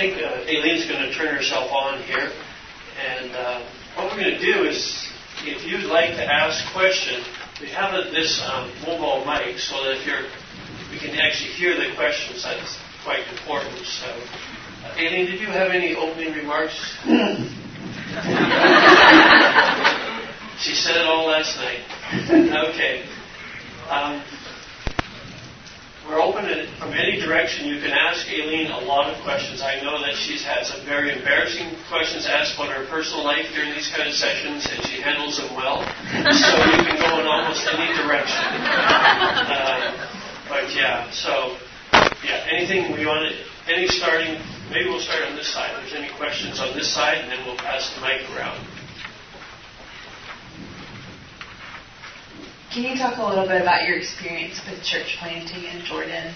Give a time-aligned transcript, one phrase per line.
[0.00, 2.32] think uh, Aileen's going to turn herself on here.
[2.96, 3.60] And uh,
[3.96, 4.80] what we're going to do is,
[5.44, 7.26] if you'd like to ask questions,
[7.60, 10.24] we have this um, mobile mic so that if you're,
[10.90, 12.42] we can actually hear the questions.
[12.44, 13.76] That's quite important.
[13.84, 16.80] So, uh, Aileen, did you have any opening remarks?
[20.64, 21.84] she said it all last night.
[22.72, 23.04] Okay.
[23.90, 24.24] Um,
[26.08, 27.66] we're open to, from any direction.
[27.68, 29.60] You can ask Aileen a lot of questions.
[29.60, 33.70] I know that she's had some very embarrassing questions asked about her personal life during
[33.72, 35.84] these kind of sessions, and she handles them well.
[36.32, 38.48] So you can go in almost any direction.
[39.50, 40.08] Uh,
[40.48, 41.56] but yeah, so
[42.24, 43.32] yeah, anything we want
[43.68, 44.40] any starting,
[44.70, 45.70] maybe we'll start on this side.
[45.76, 48.58] If there's any questions on this side, and then we'll pass the mic around.
[52.72, 56.32] Can you talk a little bit about your experience with church planting in Jordan?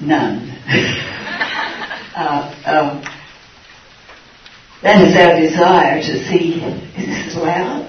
[0.00, 0.48] None.
[2.16, 3.04] uh, um,
[4.82, 6.62] that is our desire to see.
[6.96, 7.84] Is this loud?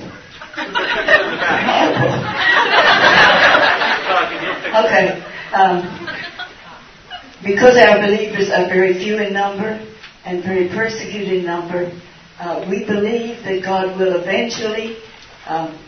[4.83, 5.23] okay.
[5.53, 5.87] Um,
[7.41, 9.79] because our believers are very few in number
[10.25, 11.89] and very persecuted in number,
[12.37, 14.97] uh, we believe that God will eventually
[15.47, 15.79] um,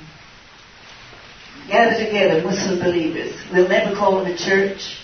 [1.67, 3.33] gather together Muslim believers.
[3.51, 5.01] We'll never call it a church.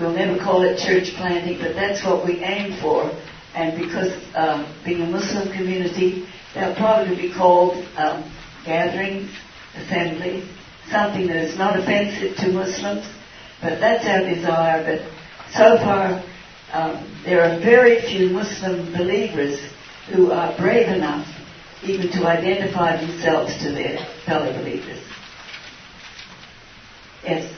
[0.00, 3.10] We'll never call it church planting, but that's what we aim for.
[3.54, 8.24] And because um, being a Muslim community, they'll probably be called um,
[8.64, 9.30] gatherings,
[9.76, 10.48] assemblies,
[10.90, 13.06] something that is not offensive to Muslims.
[13.60, 14.82] But that's our desire.
[14.82, 16.24] But so far,
[16.72, 19.60] um, there are very few Muslim believers
[20.12, 21.26] who are brave enough
[21.84, 25.02] even to identify themselves to their fellow believers.
[27.22, 27.54] Yes.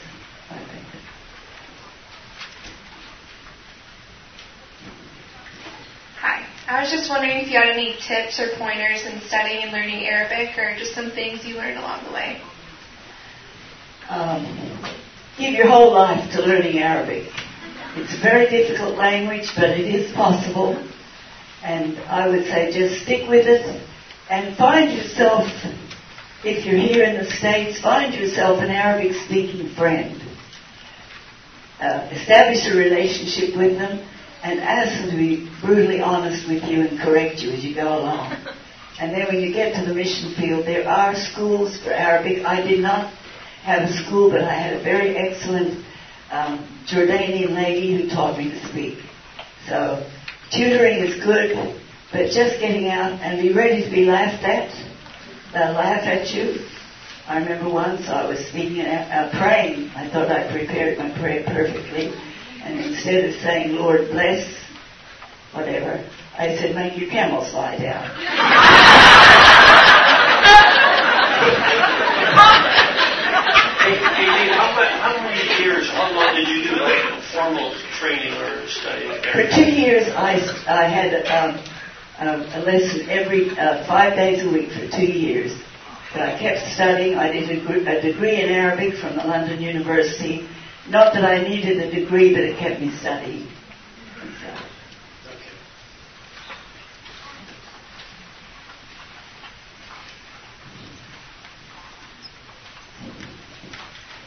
[6.21, 6.47] Hi.
[6.69, 10.07] I was just wondering if you had any tips or pointers in studying and learning
[10.07, 12.43] Arabic or just some things you learned along the way.
[14.11, 14.45] Um,
[15.39, 17.31] give your whole life to learning Arabic.
[17.97, 20.77] It's a very difficult language, but it is possible.
[21.63, 23.83] And I would say just stick with it
[24.29, 25.47] and find yourself
[26.45, 30.21] if you're here in the States, find yourself an Arabic speaking friend.
[31.81, 34.07] Uh, establish a relationship with them
[34.43, 37.99] and ask them to be brutally honest with you and correct you as you go
[37.99, 38.37] along.
[39.01, 42.45] And then when you get to the mission field, there are schools for Arabic.
[42.45, 43.13] I did not
[43.65, 45.85] have a school, but I had a very excellent
[46.31, 48.99] um, Jordanian lady who taught me to speak.
[49.67, 50.09] So
[50.53, 51.57] tutoring is good,
[52.13, 54.71] but just getting out and be ready to be laughed at
[55.55, 56.67] they'll laugh at you.
[57.27, 59.89] I remember once I was speaking, uh, praying.
[59.97, 62.13] I thought I prepared my prayer perfectly.
[62.63, 64.45] And instead of saying, Lord bless,
[65.53, 66.05] whatever,
[66.37, 68.05] I said, make your camels lie down.
[73.85, 74.69] hey, how,
[75.01, 79.07] how many years, how long did you do like formal training or study?
[79.33, 81.57] For two years, I, I had um,
[82.19, 85.53] um, a lesson every uh, five days a week for two years.
[86.13, 87.17] But I kept studying.
[87.19, 90.49] I did a, a degree in Arabic from the London University.
[90.89, 93.49] Not that I needed the degree, but it kept me studying.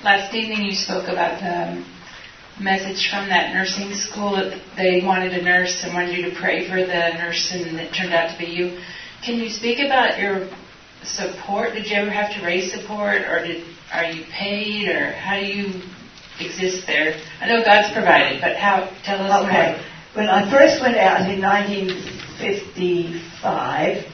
[0.04, 1.97] Last evening you spoke about the
[2.60, 6.68] message from that nursing school that they wanted a nurse and wanted you to pray
[6.68, 8.80] for the nurse and it turned out to be you.
[9.24, 10.50] Can you speak about your
[11.04, 11.74] support?
[11.74, 13.64] Did you ever have to raise support or did
[13.94, 15.82] are you paid or how do you
[16.40, 17.20] exist there?
[17.42, 19.72] I know God's provided, but how tell us okay.
[19.72, 19.80] more.
[20.14, 24.06] When I first went out in 1955,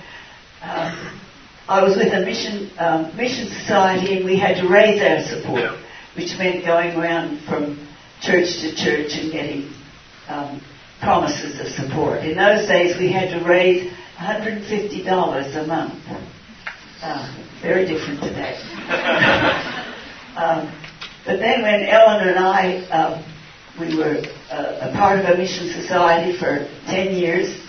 [0.62, 1.20] um,
[1.68, 5.80] I was with a mission um, mission society and we had to raise our support,
[6.16, 7.83] which meant going around from
[8.24, 9.70] church to church and getting
[10.30, 10.62] um,
[11.02, 12.24] promises of support.
[12.24, 15.94] In those days, we had to raise $150 a month.
[17.02, 18.56] Uh, very different today.
[20.40, 20.72] um,
[21.26, 23.24] but then when Ellen and I, uh,
[23.80, 27.60] we were uh, a part of a mission society for 10 years,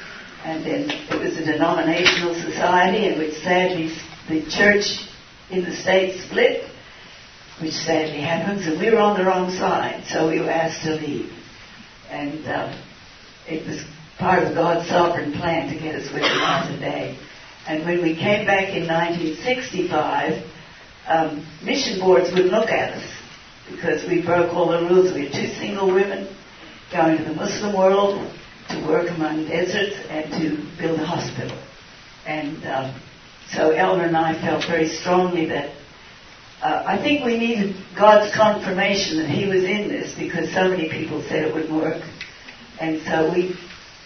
[0.44, 3.90] and then it was a denominational society in which sadly
[4.28, 5.08] the church
[5.50, 6.70] in the state split,
[7.60, 10.94] which sadly happens, and we were on the wrong side, so we were asked to
[10.94, 11.30] leave.
[12.10, 12.76] And uh,
[13.48, 13.84] it was
[14.18, 17.18] part of God's sovereign plan to get us where we are today.
[17.66, 20.44] And when we came back in 1965,
[21.06, 23.10] um, mission boards wouldn't look at us
[23.70, 25.12] because we broke all the rules.
[25.14, 26.34] We were two single women
[26.92, 28.32] going to the Muslim world.
[28.68, 31.56] to work among deserts and to build a hospital.
[32.26, 33.00] And um,
[33.50, 35.74] so Eleanor and I felt very strongly that
[36.64, 40.88] uh, I think we needed God's confirmation that He was in this because so many
[40.88, 42.02] people said it wouldn't work.
[42.81, 43.55] And so we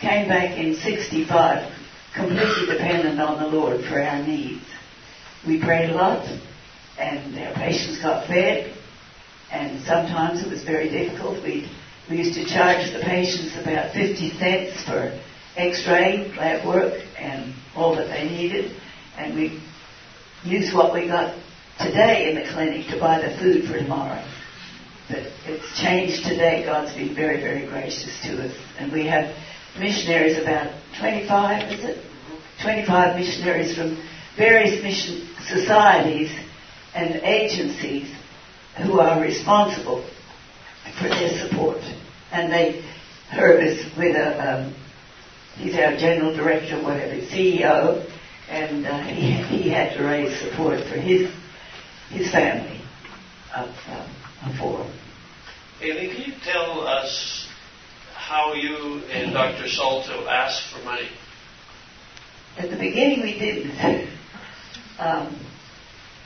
[0.01, 1.73] came back in 65
[2.17, 4.65] completely dependent on the Lord for our needs.
[5.47, 6.27] We prayed a lot
[6.99, 8.77] and our patients got fed
[9.53, 11.41] and sometimes it was very difficult.
[11.45, 11.71] We,
[12.11, 15.17] we used to charge the patients about 50 cents for
[15.57, 18.75] x-ray, lab work and all that they needed
[19.17, 19.63] and we
[20.43, 21.39] used what we got
[21.79, 24.23] today in the clinic to buy the food for tomorrow.
[25.09, 26.65] But it's changed today.
[26.65, 28.55] God's been very, very gracious to us.
[28.79, 29.35] And we have
[29.79, 32.05] missionaries, about 25, is it?
[32.63, 33.97] 25 missionaries from
[34.37, 36.31] various mission societies
[36.95, 38.13] and agencies
[38.83, 40.03] who are responsible
[41.01, 41.79] for their support.
[42.33, 42.83] And they,
[43.31, 44.75] Herb is with a, um,
[45.57, 48.05] he's our general director, whatever, CEO,
[48.49, 49.33] and uh, he,
[49.63, 51.31] he had to raise support for his
[52.11, 52.81] his family
[53.55, 54.91] of, um, four.
[55.81, 57.49] Amy, can you tell us
[58.15, 59.65] how you and Dr.
[59.65, 61.09] Soltau asked for money?
[62.57, 64.09] At the beginning, we didn't.
[64.99, 65.39] Um,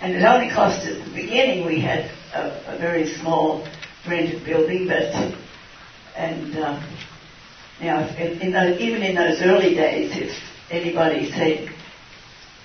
[0.00, 3.68] and it only cost at the beginning we had a, a very small
[4.08, 5.12] rented building, but
[6.16, 6.82] and uh,
[7.80, 10.32] now in, in those, even in those early days, if
[10.70, 11.68] anybody said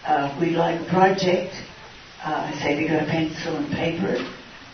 [0.06, 1.54] uh, we'd like a project,
[2.24, 4.18] uh, I say we got a pencil and paper,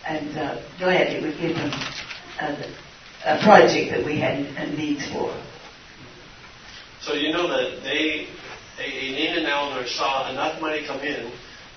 [0.07, 1.71] and uh, gladly would give them
[2.39, 4.39] a, a project that we had
[4.77, 5.35] needs for.
[7.01, 8.27] So you know that they,
[8.79, 11.31] Aileen and Eleanor saw enough money come in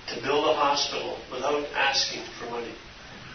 [0.07, 2.73] to build a hospital without asking for money.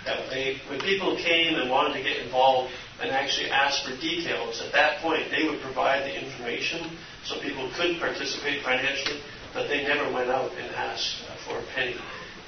[0.07, 4.63] That they, when people came and wanted to get involved and actually asked for details,
[4.65, 9.21] at that point they would provide the information so people could participate financially,
[9.53, 11.95] but they never went out and asked for a penny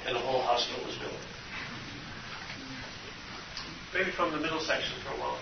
[0.07, 1.13] and the whole hospital was built.
[3.93, 5.37] Maybe from the middle section for a while.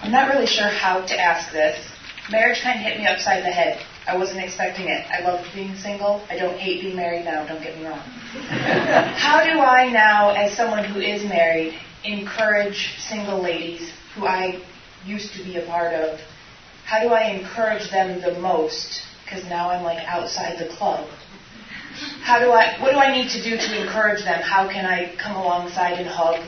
[0.00, 1.78] I'm not really sure how to ask this.
[2.30, 3.84] Marriage kind of hit me upside the head.
[4.06, 5.06] I wasn't expecting it.
[5.10, 6.24] I love being single.
[6.28, 7.98] I don't hate being married now, don't get me wrong.
[8.00, 14.62] how do I now, as someone who is married, encourage single ladies who I
[15.04, 16.18] used to be a part of?
[16.84, 19.02] How do I encourage them the most
[19.32, 21.08] because now I'm like outside the club.
[22.20, 24.40] How do I, what do I need to do to encourage them?
[24.42, 26.40] How can I come alongside and hug?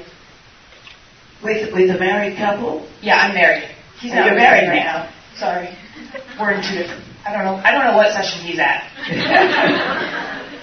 [1.42, 2.88] With, with a married couple?
[3.02, 3.68] Yeah, I'm married.
[4.00, 5.12] He's not You're married right now.
[5.36, 5.68] Sorry.
[6.40, 8.82] We're in two different, I don't know, I don't know what session he's at.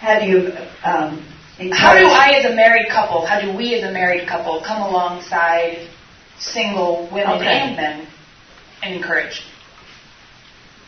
[0.00, 0.52] how do you,
[0.84, 1.24] um,
[1.72, 4.82] how do I as a married couple, how do we as a married couple come
[4.82, 5.88] alongside
[6.38, 7.46] single women okay.
[7.46, 8.06] and men
[8.82, 9.42] and encourage?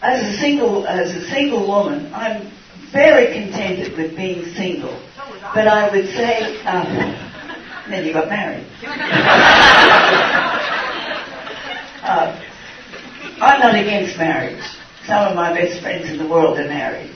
[0.02, 2.50] As a single as a single woman, I'm
[2.92, 5.02] very contented with being single.
[5.54, 6.86] But I would say, um,
[7.88, 8.66] then you got married.
[12.02, 12.42] uh,
[13.40, 14.62] I'm not against marriage.
[15.06, 17.12] Some of my best friends in the world are married.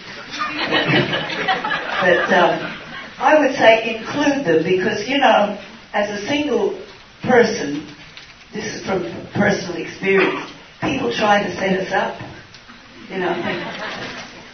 [2.01, 2.61] but um,
[3.19, 5.59] I would say include them because, you know,
[5.93, 6.81] as a single
[7.23, 7.87] person,
[8.53, 9.03] this is from
[9.35, 12.30] personal experience, people try to set us up
[13.11, 13.35] you know.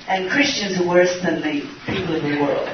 [0.09, 2.69] And Christians are worse than the people of the world.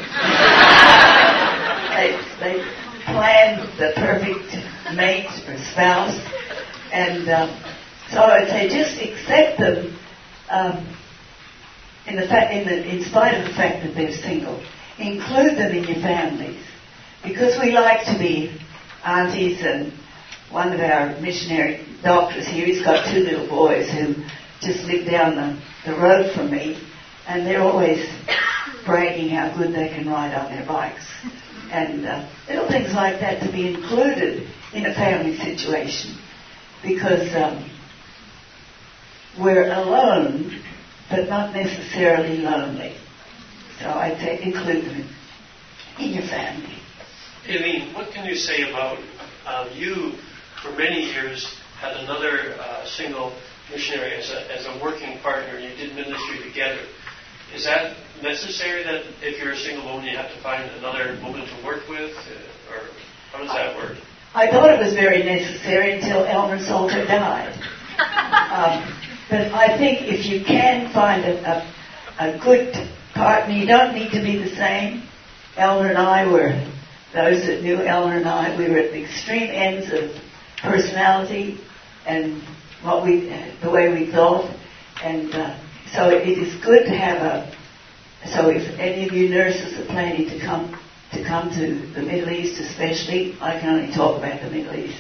[1.96, 2.62] they, they
[3.06, 4.52] plan the perfect
[4.94, 6.14] mate or spouse,
[6.92, 7.50] and um,
[8.10, 9.98] so I would say just accept them
[10.50, 10.96] um,
[12.06, 14.62] in the fa- in, the, in spite of the fact that they're single.
[14.98, 16.62] Include them in your families
[17.24, 18.60] because we like to be
[19.04, 19.92] aunties and
[20.50, 24.14] one of our missionary doctors here, he's got two little boys who
[24.62, 26.80] just live down the, the road from me,
[27.26, 28.06] and they're always
[28.86, 31.06] bragging how good they can ride on their bikes.
[31.70, 36.18] And uh, little things like that to be included in a family situation
[36.82, 37.68] because um,
[39.40, 40.62] we're alone,
[41.10, 42.96] but not necessarily lonely.
[43.80, 45.08] So I'd say include them
[45.98, 46.78] in, in your family.
[47.48, 48.98] Aileen, what can you say about
[49.46, 50.12] uh, you,
[50.62, 53.32] for many years, had another uh, single
[53.70, 56.82] missionary as a, as a working partner you did ministry together.
[57.54, 61.46] Is that necessary that if you're a single woman, you have to find another woman
[61.46, 62.16] to work with?
[62.16, 62.88] Uh, or
[63.30, 63.98] how does that work?
[64.34, 67.52] I thought it was very necessary until Eleanor Soltau died.
[68.00, 72.72] um, but I think if you can find a, a, a good
[73.14, 75.06] partner, you don't need to be the same.
[75.56, 76.52] Eleanor and I were,
[77.12, 80.10] those that knew Eleanor and I, we were at the extreme ends of
[80.62, 81.60] personality
[82.06, 82.42] and
[82.82, 83.28] what we,
[83.62, 84.54] the way we thought.
[85.02, 85.58] And uh,
[85.92, 87.56] so it is good to have a.
[88.34, 90.78] So if any of you nurses are planning to come
[91.12, 94.98] to come to the Middle East, especially, I can only talk about the Middle East.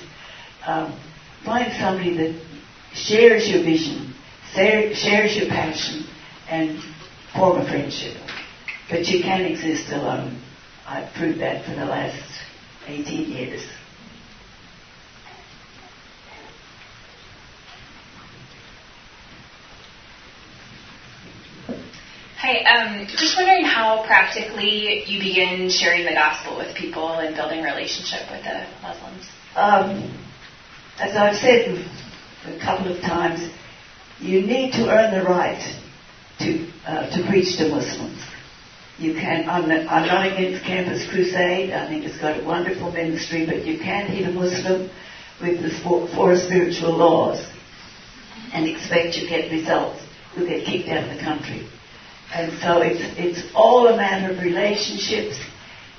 [0.66, 0.98] Um,
[1.44, 2.44] find somebody that
[2.92, 4.14] shares your vision,
[4.52, 6.04] shares your passion,
[6.48, 6.82] and
[7.34, 8.16] form a friendship.
[8.90, 10.42] But you can't exist alone.
[10.86, 12.22] I've proved that for the last
[12.86, 13.62] 18 years.
[22.36, 27.62] Hi, um, just wondering how practically you begin sharing the gospel with people and building
[27.62, 29.28] relationship with the Muslims.
[29.54, 30.18] Um,
[30.98, 31.84] as I've said
[32.46, 33.52] a couple of times,
[34.20, 35.60] you need to earn the right
[36.38, 38.22] to uh, to preach to Muslims.
[38.98, 39.48] You can.
[39.48, 41.72] I'm not, I'm not against Campus Crusade.
[41.72, 44.90] I think it's got a wonderful ministry, but you can't hit a Muslim
[45.40, 47.44] with the four, spiritual laws
[48.52, 50.00] and expect you get results.
[50.36, 51.68] You'll get kicked out of the country.
[52.34, 55.38] And so it's it's all a matter of relationships.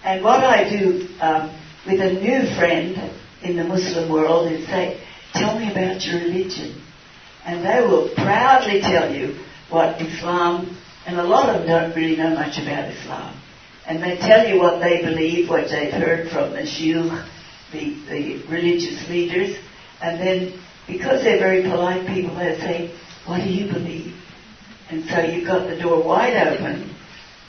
[0.03, 3.11] And what I do um, with a new friend
[3.43, 4.99] in the Muslim world is say,
[5.33, 6.81] "Tell me about your religion,"
[7.45, 9.37] and they will proudly tell you
[9.69, 10.75] what Islam,
[11.05, 13.39] and a lot of them don't really know much about Islam.
[13.85, 17.27] And they tell you what they believe, what they've heard from the shuyukh,
[17.73, 19.57] the, the religious leaders,
[20.01, 20.53] and then
[20.87, 24.12] because they're very polite people, they say, what do you believe?
[24.93, 26.95] And so you've got the door wide open.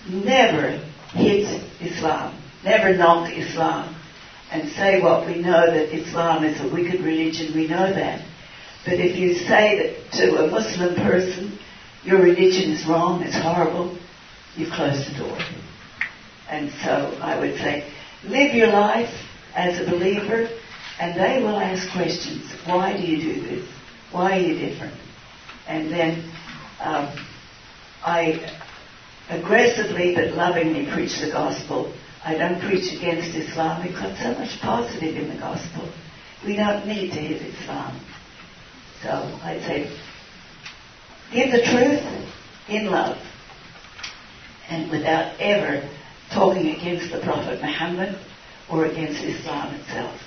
[0.08, 0.82] Never
[1.12, 2.40] hit Islam.
[2.64, 3.94] Never knock Islam.
[4.50, 8.26] And say what we know that Islam is a wicked religion, we know that.
[8.86, 11.58] But if you say that to a Muslim person,
[12.02, 13.94] your religion is wrong, it's horrible,
[14.56, 15.38] you've closed the door.
[16.48, 17.92] And so I would say,
[18.24, 19.12] live your life
[19.54, 20.48] as a believer,
[20.98, 22.50] and they will ask questions.
[22.64, 23.68] Why do you do this?
[24.12, 24.94] Why are you different?
[25.66, 26.32] And then
[26.80, 27.14] um,
[28.04, 28.52] I
[29.30, 31.92] aggressively but lovingly preach the gospel.
[32.24, 33.84] I don't preach against Islam.
[33.84, 35.88] We've got so much positive in the gospel.
[36.46, 38.00] We don't need to hit Islam.
[39.02, 39.10] So
[39.42, 39.90] I'd say
[41.34, 42.00] Give the truth
[42.68, 43.18] in love
[44.68, 45.88] and without ever
[46.32, 48.16] talking against the Prophet Muhammad
[48.70, 50.20] or against Islam itself.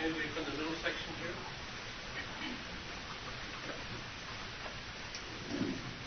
[0.00, 1.34] Anybody from the middle section here?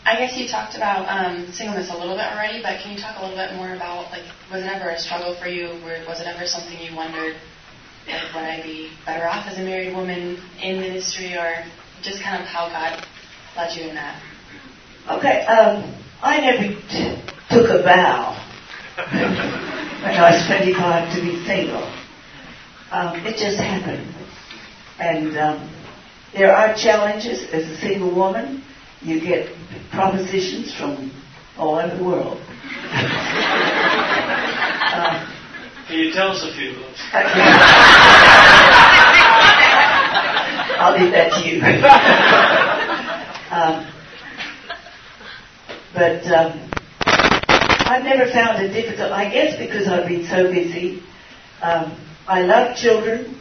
[0.08, 3.18] I guess you talked about um, singleness a little bit already, but can you talk
[3.18, 5.68] a little bit more about like was it ever a struggle for you?
[6.08, 7.36] was it ever something you wondered,
[8.06, 11.62] like would I be better off as a married woman in ministry, or
[12.00, 13.04] just kind of how God
[13.54, 14.22] led you in that.
[15.10, 18.32] Okay, um, I never t- took a vow
[19.12, 21.84] when I was 25 to be single.
[22.90, 24.08] Um, it just happened.
[24.98, 25.70] And um,
[26.32, 28.64] there are challenges as a single woman.
[29.02, 29.48] You get
[29.92, 31.10] propositions from
[31.56, 32.38] all over the world.
[34.94, 35.32] um,
[35.86, 36.98] Can you tell us a few of those?
[40.80, 41.62] I'll leave that to you.
[43.50, 43.86] um,
[45.94, 46.70] but um,
[47.88, 49.10] I've never found it difficult.
[49.12, 51.02] I guess because I've been so busy.
[51.62, 51.96] Um,
[52.28, 53.40] I love children,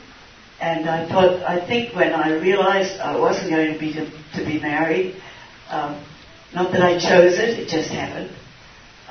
[0.62, 1.44] and I thought.
[1.44, 4.06] I think when I realized I wasn't going to be to,
[4.38, 5.16] to be married,
[5.70, 6.04] um,
[6.54, 8.32] not that I chose it, it just happened.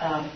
[0.01, 0.31] Um,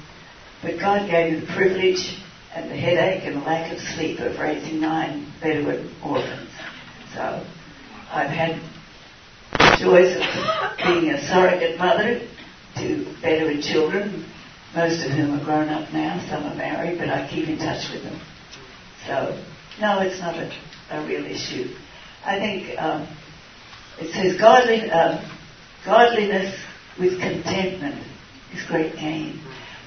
[0.63, 2.21] but God gave me the privilege
[2.55, 6.51] and the headache and the lack of sleep of raising nine Bedouin orphans.
[7.15, 7.47] So
[8.13, 8.61] I've had
[9.59, 12.21] the joys of being a surrogate mother
[12.77, 14.27] to Bedouin children,
[14.75, 16.25] most of whom are grown up now.
[16.29, 18.21] Some are married, but I keep in touch with them.
[19.07, 19.43] So,
[19.81, 20.51] no, it's not a,
[20.91, 21.75] a real issue.
[22.25, 23.09] I think um,
[23.99, 25.23] it says godly, uh,
[25.85, 26.55] godliness
[26.99, 28.05] with contentment
[28.53, 29.41] is great gain.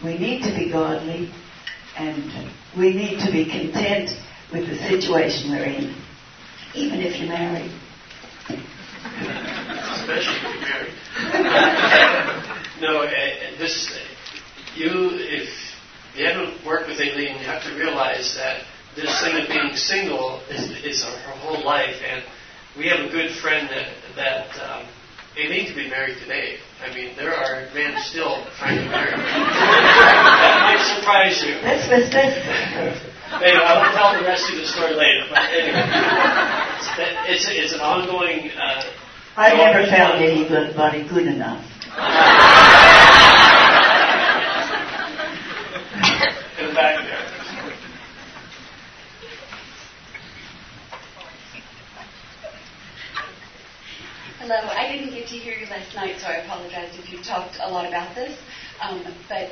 [0.04, 1.32] We need to be godly,
[1.98, 4.12] and we need to be content
[4.52, 5.96] with the situation we're in,
[6.74, 7.72] even if you're married
[10.04, 10.94] especially if you're married.
[12.82, 13.92] no, uh, this
[14.76, 15.50] you if
[16.16, 18.64] you haven't worked with Aileen, you have to realize that
[18.96, 22.24] this thing of being single is, is her whole life, and
[22.78, 24.86] we have a good friend that that um,
[25.36, 26.58] Aileen could be married today.
[26.86, 29.18] I mean, there are men still trying to marry her.
[29.18, 31.56] that might surprise you.
[31.66, 32.14] That's that's.
[33.42, 35.26] Anyway, I will tell the rest of the story later.
[35.30, 35.82] But anyway,
[37.34, 38.52] it's, it's an ongoing.
[38.52, 38.84] Uh,
[39.36, 41.66] I never found anybody good enough.
[46.60, 47.24] In the back there.
[55.34, 58.38] To hear you last night, so I apologize if you talked a lot about this.
[58.82, 59.50] Um, but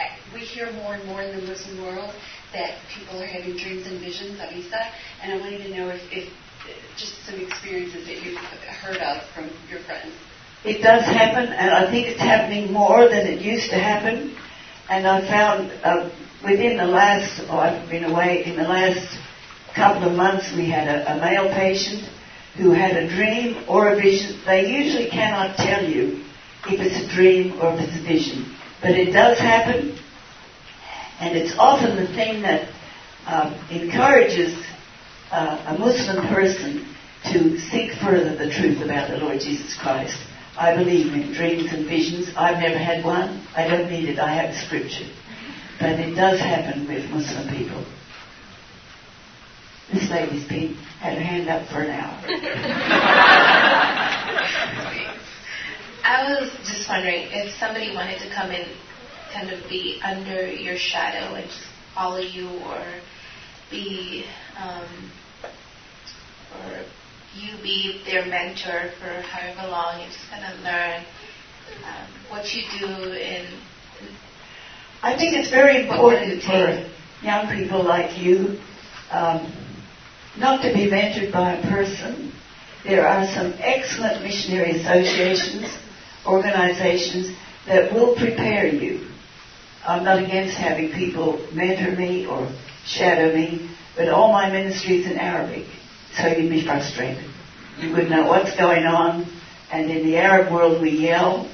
[0.00, 2.14] uh, we hear more and more in the Muslim world
[2.54, 4.80] that people are having dreams and visions of Isa,
[5.22, 6.32] and I wanted to know if, if
[6.96, 10.14] just some experiences that you've heard of from your friends.
[10.64, 14.36] It does happen, and I think it's happening more than it used to happen.
[14.88, 16.10] And I found uh,
[16.42, 19.18] within the last, oh, I've been away, in the last
[19.74, 22.08] couple of months, we had a, a male patient
[22.58, 24.40] who had a dream or a vision.
[24.44, 26.24] They usually cannot tell you
[26.66, 29.98] if it's a dream or if it's a vision, but it does happen,
[31.20, 32.68] and it's often the thing that
[33.26, 34.54] um, encourages
[35.30, 36.84] uh, a Muslim person
[37.32, 40.18] to seek further the truth about the Lord Jesus Christ.
[40.56, 42.30] I believe in dreams and visions.
[42.36, 43.46] I've never had one.
[43.54, 44.18] I don't need it.
[44.18, 45.06] I have scripture.
[45.78, 47.84] But it does happen with Muslim people.
[49.92, 52.18] This lady's been had her hand up for an hour.
[56.04, 58.66] I was just wondering if somebody wanted to come and
[59.32, 62.82] kind of be under your shadow and just follow you or
[63.70, 64.24] be
[64.58, 65.12] um,
[66.54, 66.82] or
[67.34, 71.04] you be their mentor for however long and just kind of learn
[71.84, 73.46] um, what you do and
[75.02, 76.90] I think it's very important for
[77.22, 78.58] young people like you
[79.12, 79.67] um,
[80.38, 82.32] not to be mentored by a person.
[82.84, 85.66] There are some excellent missionary associations,
[86.26, 89.08] organizations that will prepare you.
[89.86, 92.50] I'm not against having people mentor me or
[92.86, 95.66] shadow me, but all my ministry is in Arabic,
[96.14, 97.24] so you'd be frustrated.
[97.80, 99.26] You wouldn't know what's going on,
[99.72, 101.50] and in the Arab world we yell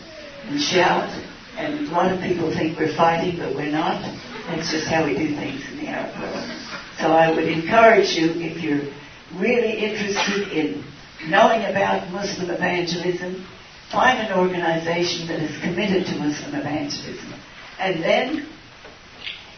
[0.46, 1.08] and shout,
[1.56, 4.02] and a lot of people think we're fighting, but we're not.
[4.46, 6.63] That's just how we do things in the Arab world.
[7.04, 8.88] So I would encourage you, if you're
[9.38, 10.82] really interested in
[11.28, 13.46] knowing about Muslim evangelism,
[13.92, 17.34] find an organization that is committed to Muslim evangelism.
[17.78, 18.48] And then,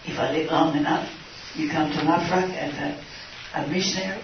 [0.06, 1.08] if I live long enough,
[1.54, 4.20] you come to Mafraq as a, a missionary,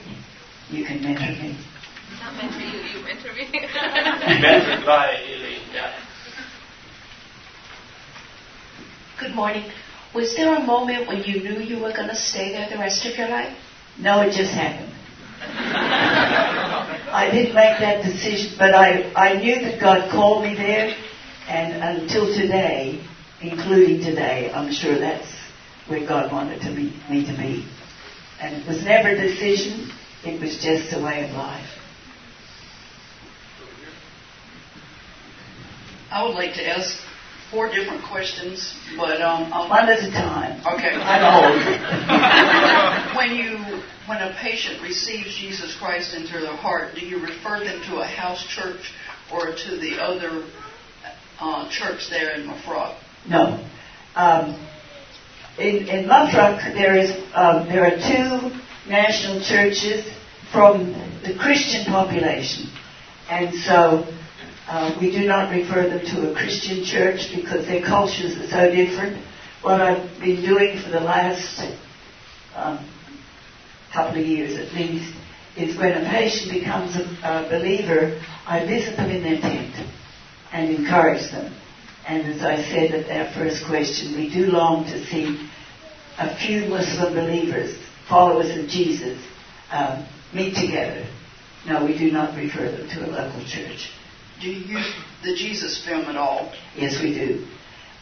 [0.71, 1.57] you can mentor me.
[2.19, 3.47] not mentor you, you mentor me.
[4.43, 5.95] Mentored by Aileen, yeah.
[9.21, 9.71] Good morning.
[10.15, 13.07] Was there a moment when you knew you were going to stay there the rest
[13.07, 13.57] of your life?
[13.99, 14.93] No, it just happened.
[17.15, 20.95] I didn't make that decision, but I, I knew that God called me there,
[21.49, 23.05] and until today,
[23.41, 25.29] including today, I'm sure that's
[25.89, 27.67] where God wanted to be, me to be.
[28.41, 29.91] And it was never a decision,
[30.25, 31.69] it was just a way of life.
[36.11, 36.99] I would like to ask
[37.53, 40.59] four different questions, but um, I'll, One at a time.
[40.75, 40.97] okay.
[40.97, 43.17] I'm old.
[43.17, 47.81] when you when a patient receives Jesus Christ into their heart, do you refer them
[47.91, 48.93] to a house church
[49.31, 50.49] or to the other
[51.39, 52.99] uh, church there in Mafraq?
[53.29, 53.63] No.
[54.17, 54.69] Um,
[55.59, 60.11] in, in Mafraq, there is um, there are two national churches
[60.51, 62.67] from the Christian population,
[63.29, 64.07] and so
[64.73, 68.75] uh, we do not refer them to a Christian church because their cultures are so
[68.75, 69.23] different.
[69.61, 71.61] What I've been doing for the last
[72.57, 72.79] um,
[73.93, 75.15] couple of years at least
[75.59, 79.75] is when a patient becomes a, a believer, I visit them in their tent
[80.55, 81.55] and encourage them.
[82.09, 85.51] And as I said at our first question, we do long to see
[86.17, 87.77] a few Muslim believers,
[88.09, 89.23] followers of Jesus,
[89.71, 91.07] um, meet together.
[91.67, 93.91] No, we do not refer them to a local church.
[94.43, 96.53] Do you use the Jesus film at all?
[96.77, 97.47] Yes, we do.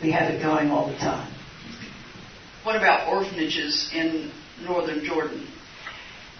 [0.02, 1.30] We have it going all the time.
[2.62, 5.46] What about orphanages in northern Jordan?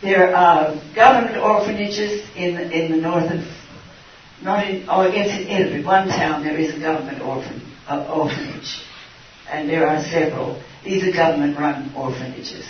[0.00, 3.46] There are government orphanages in in the northern,
[4.42, 8.10] not in, oh, I guess in every one town there is a government orphan, uh,
[8.10, 8.82] orphanage,
[9.50, 10.62] and there are several.
[10.82, 12.66] These are government-run orphanages.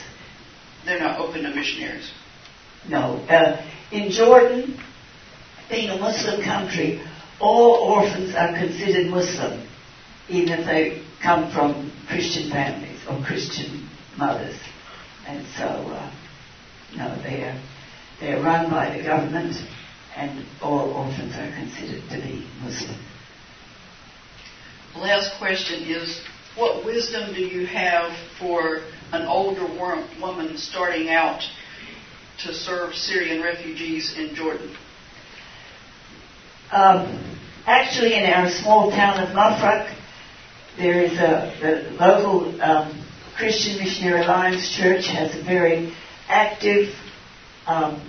[0.84, 2.10] They're not open to missionaries.
[2.88, 4.80] No, uh, in Jordan,
[5.68, 7.00] being a Muslim country,
[7.40, 9.66] all orphans are considered Muslim,
[10.28, 14.58] even if they come from Christian families or Christian mothers,
[15.26, 15.64] and so.
[15.64, 16.12] Uh,
[16.96, 17.60] no, they are,
[18.20, 19.56] they are run by the government
[20.16, 22.98] and all orphans are considered to be Muslim.
[24.94, 26.20] The last question is
[26.56, 29.66] what wisdom do you have for an older
[30.20, 31.42] woman starting out
[32.38, 34.76] to serve Syrian refugees in Jordan?
[36.72, 39.94] Um, actually, in our small town of Mafraq,
[40.76, 43.04] there is a the local um,
[43.36, 45.92] Christian Missionary Alliance Church has a very
[46.28, 46.94] active
[47.66, 48.00] um,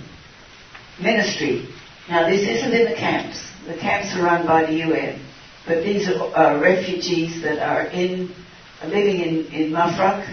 [1.01, 1.67] ministry,
[2.09, 3.41] Now, this isn't in the camps.
[3.67, 5.25] The camps are run by the UN.
[5.65, 8.33] But these are refugees that are in,
[8.81, 10.25] are living in, in Mafraq.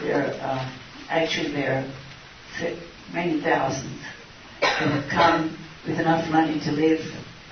[0.00, 0.72] They're, uh,
[1.08, 1.84] actually, there
[3.12, 4.00] many thousands
[4.60, 7.00] that have come with enough money to live,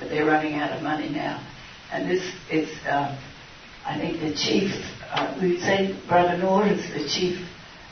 [0.04, 1.40] but they're running out of money now.
[1.90, 3.18] And this is, uh,
[3.86, 4.70] I think, the chief,
[5.10, 7.38] uh, we would say Brother Noor is the chief,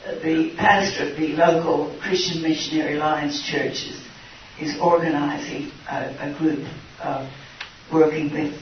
[0.05, 3.99] uh, the pastor of the local Christian Missionary Alliance churches
[4.61, 6.67] is organizing a, a group
[7.91, 8.53] working with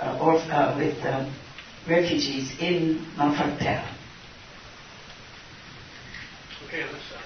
[0.00, 1.34] uh, or, uh, with um,
[1.88, 3.96] refugees in Mafraq town.
[6.66, 7.24] Okay, on this side.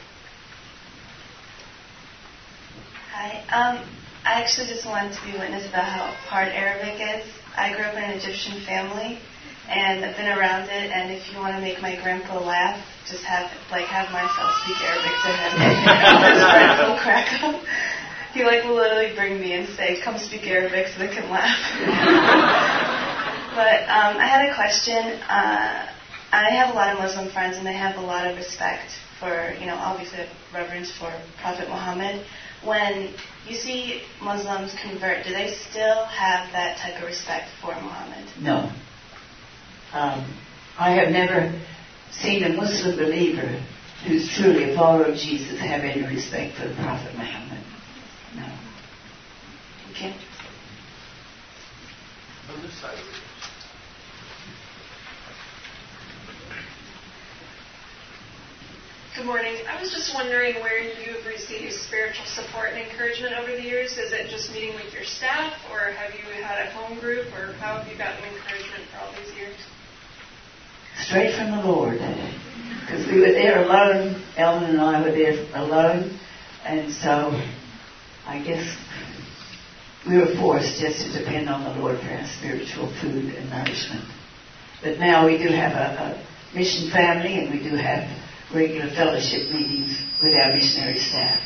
[3.12, 3.78] Hi.
[3.78, 7.28] Um, I actually just wanted to be witness about how hard Arabic is.
[7.60, 9.20] I grew up in an Egyptian family,
[9.68, 10.88] and I've been around it.
[10.88, 14.80] And if you want to make my grandpa laugh, just have like have myself speak
[14.80, 15.52] Arabic to him.
[16.24, 17.60] His friends will crack up.
[18.32, 21.60] He like will literally bring me and say, "Come speak Arabic so they can laugh."
[23.52, 25.20] but um, I had a question.
[25.28, 25.84] Uh,
[26.32, 28.88] I have a lot of Muslim friends, and they have a lot of respect
[29.20, 32.24] for, you know, obviously reverence for Prophet Muhammad.
[32.64, 33.14] When
[33.48, 38.26] you see Muslims convert, do they still have that type of respect for Muhammad?
[38.40, 38.72] No.
[39.92, 40.40] Um,
[40.78, 41.52] I have never
[42.11, 43.62] seen a Muslim believer
[44.07, 47.62] who's truly a follower of Jesus have any respect for the Prophet Muhammad.
[48.35, 48.46] No.
[49.90, 50.14] Okay.
[52.50, 52.98] On this side.
[59.14, 59.55] Good morning.
[59.70, 63.92] I was just wondering where you've received spiritual support and encouragement over the years.
[63.92, 67.53] Is it just meeting with your staff, or have you had a home group, or
[67.62, 69.55] how have you gotten encouragement for all these years?
[70.98, 72.03] Straight from the Lord.
[72.81, 74.20] Because we were there alone.
[74.37, 76.18] Ellen and I were there alone.
[76.64, 77.31] And so
[78.27, 78.66] I guess
[80.09, 84.11] we were forced just to depend on the Lord for our spiritual food and nourishment.
[84.83, 88.11] But now we do have a, a mission family and we do have
[88.52, 91.40] regular fellowship meetings with our missionary staff.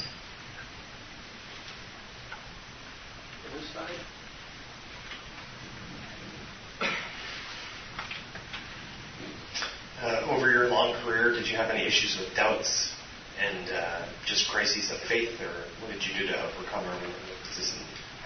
[10.00, 12.94] Uh, over your long career, did you have any issues with doubts
[13.38, 17.12] and uh, just crises of faith, or what did you do to overcome them?
[17.50, 17.74] Is this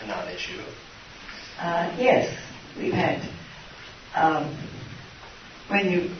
[0.03, 0.61] a non-issue?
[1.59, 2.37] Uh, yes,
[2.79, 3.23] we've had.
[4.15, 4.57] Um,
[5.69, 6.11] when you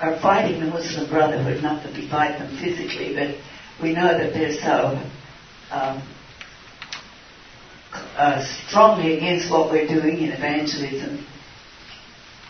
[0.00, 3.36] are fighting the Muslim Brotherhood, not that we fight them physically, but
[3.82, 4.98] we know that they're so
[5.70, 6.02] um,
[7.92, 11.26] uh, strongly against what we're doing in evangelism.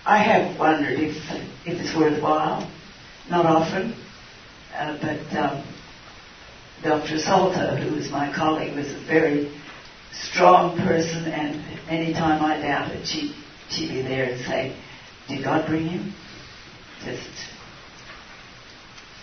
[0.06, 1.16] I have wondered if
[1.66, 2.70] if it's worthwhile.
[3.28, 3.96] Not often,
[4.72, 5.64] uh, but um,
[6.84, 7.16] Dr.
[7.16, 9.50] Soltau, who was my colleague, was a very
[10.12, 13.34] strong person, and any time I doubted, she
[13.68, 14.76] she'd be there and say,
[15.26, 16.14] "Did God bring him?"
[17.04, 17.53] Just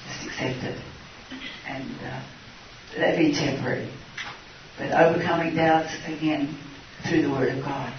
[0.07, 0.81] just accept it,
[1.67, 2.21] and uh,
[2.97, 3.89] let be temporary.
[4.77, 6.57] But overcoming doubts again
[7.07, 7.93] through the Word of God.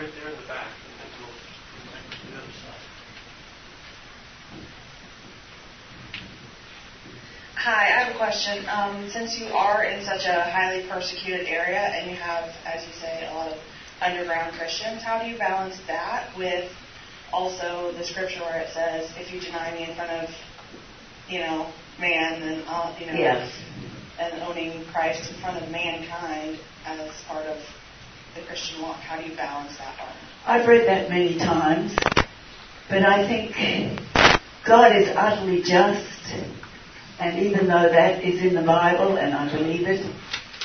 [0.00, 0.68] Right there in the back.
[2.30, 2.80] The other side.
[7.56, 8.64] Hi, I have a question.
[8.68, 12.92] Um, since you are in such a highly persecuted area and you have, as you
[12.94, 13.58] say, a lot of
[14.00, 16.70] underground Christians, how do you balance that with
[17.32, 20.30] also the scripture where it says, "If you deny me in front of,
[21.28, 23.52] you know, man, then I'll, you know," Yes.
[24.18, 27.58] and owning Christ in front of mankind as part of
[28.34, 28.96] the Christian walk?
[29.00, 30.16] How do you balance that one?
[30.46, 31.92] I've read that many times,
[32.88, 33.54] but I think
[34.66, 36.34] God is utterly just,
[37.18, 40.04] and even though that is in the Bible and I believe it,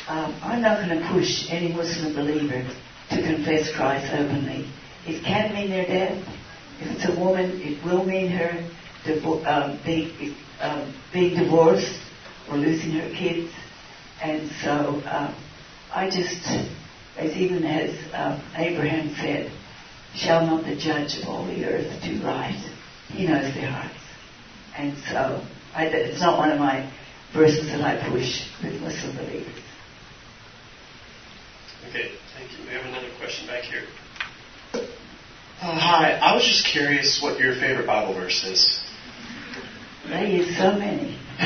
[0.07, 2.63] um, I'm not going to push any Muslim believer
[3.09, 4.69] to confess Christ openly.
[5.07, 6.23] It can mean their death.
[6.79, 8.69] If it's a woman, it will mean her
[9.45, 11.99] um, being, um, being divorced
[12.49, 13.53] or losing her kids.
[14.21, 15.35] And so um,
[15.93, 16.45] I just,
[17.17, 19.51] as even as um, Abraham said,
[20.15, 22.55] shall not the judge of all the earth do right?
[23.09, 23.99] He knows their hearts.
[24.77, 26.91] And so I, it's not one of my
[27.33, 29.61] verses that I push with Muslim believers.
[31.89, 32.65] Okay, thank you.
[32.65, 33.83] We have another question back here.
[35.65, 38.79] Uh, hi, I was just curious what your favorite Bible verse is.
[40.07, 41.17] They use so many.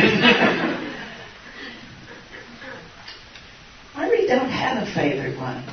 [3.95, 5.63] I really don't have a favorite one.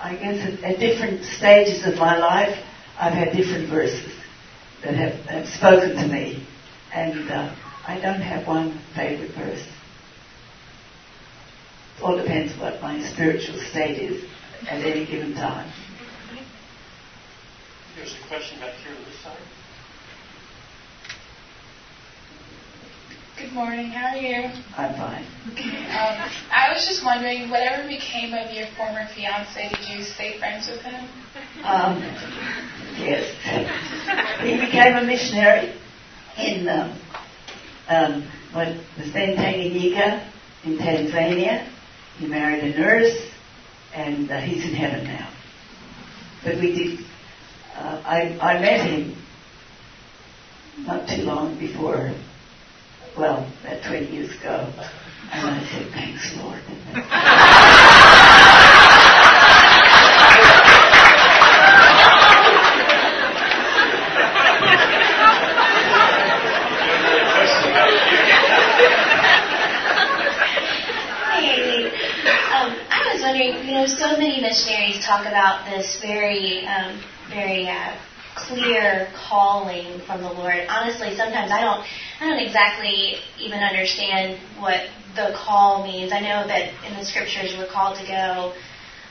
[0.00, 2.56] I guess at, at different stages of my life,
[3.00, 4.14] I've had different verses
[4.84, 6.46] that have, have spoken to me.
[6.94, 7.52] And uh,
[7.88, 9.66] I don't have one favorite verse.
[11.98, 14.24] It all depends what my spiritual state is
[14.70, 15.72] at any given time.
[17.96, 19.38] There's a question back here on this side.
[23.38, 23.86] Good morning.
[23.86, 24.50] How are you?
[24.76, 25.24] I'm fine.
[25.24, 30.68] Um, I was just wondering, whatever became of your former fiance, did you stay friends
[30.68, 31.08] with him?
[31.64, 32.02] Um,
[32.98, 33.32] yes.
[34.42, 35.72] he became a missionary
[36.36, 37.00] in um,
[37.88, 40.30] um, what was then Tanganyika
[40.64, 41.66] in Tanzania.
[42.18, 43.16] He married a nurse,
[43.94, 45.32] and uh, he's in heaven now.
[46.44, 47.05] But we did.
[47.76, 49.14] Uh, I I met him
[50.86, 52.10] not too long before.
[53.18, 54.72] Well, about 20 years ago,
[55.32, 56.62] and I said, "Thanks, Lord."
[72.56, 77.68] Um, I was wondering, you know, so many missionaries talk about this very, um, very
[77.68, 77.96] uh,
[78.34, 80.66] clear calling from the Lord.
[80.68, 81.84] Honestly, sometimes I don't,
[82.20, 86.12] I don't exactly even understand what the call means.
[86.12, 88.52] I know that in the scriptures we're called to go.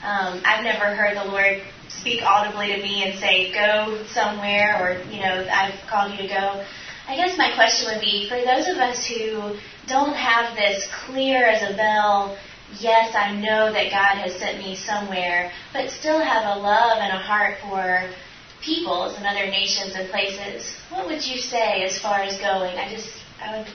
[0.03, 5.01] Um, I've never heard the Lord speak audibly to me and say, "Go somewhere," or
[5.11, 6.63] you know, "I've called you to go."
[7.07, 11.45] I guess my question would be for those of us who don't have this clear
[11.45, 12.37] as a bell,
[12.79, 17.13] yes, I know that God has sent me somewhere, but still have a love and
[17.13, 18.09] a heart for
[18.63, 20.75] peoples and other nations and places.
[20.89, 22.77] What would you say as far as going?
[22.77, 23.09] I just,
[23.41, 23.67] I would.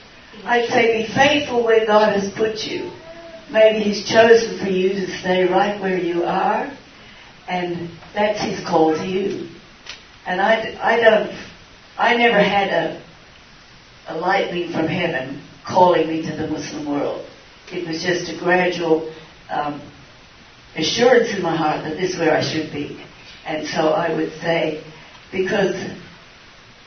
[0.45, 2.91] I'd say be faithful where God has put you.
[3.51, 6.71] Maybe He's chosen for you to stay right where you are,
[7.47, 9.49] and that's His call to you.
[10.25, 11.31] And I, I don't,
[11.97, 13.03] I never had a,
[14.07, 17.25] a lightning from heaven calling me to the Muslim world.
[17.71, 19.13] It was just a gradual
[19.49, 19.81] um,
[20.75, 23.03] assurance in my heart that this is where I should be.
[23.45, 24.83] And so I would say,
[25.31, 25.75] because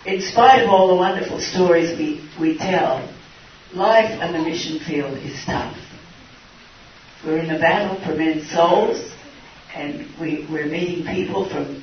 [0.07, 3.09] in spite of all the wonderful stories we, we tell,
[3.73, 5.77] life on the mission field is tough.
[7.25, 9.11] We're in a battle for men's souls,
[9.75, 11.83] and we, we're meeting people from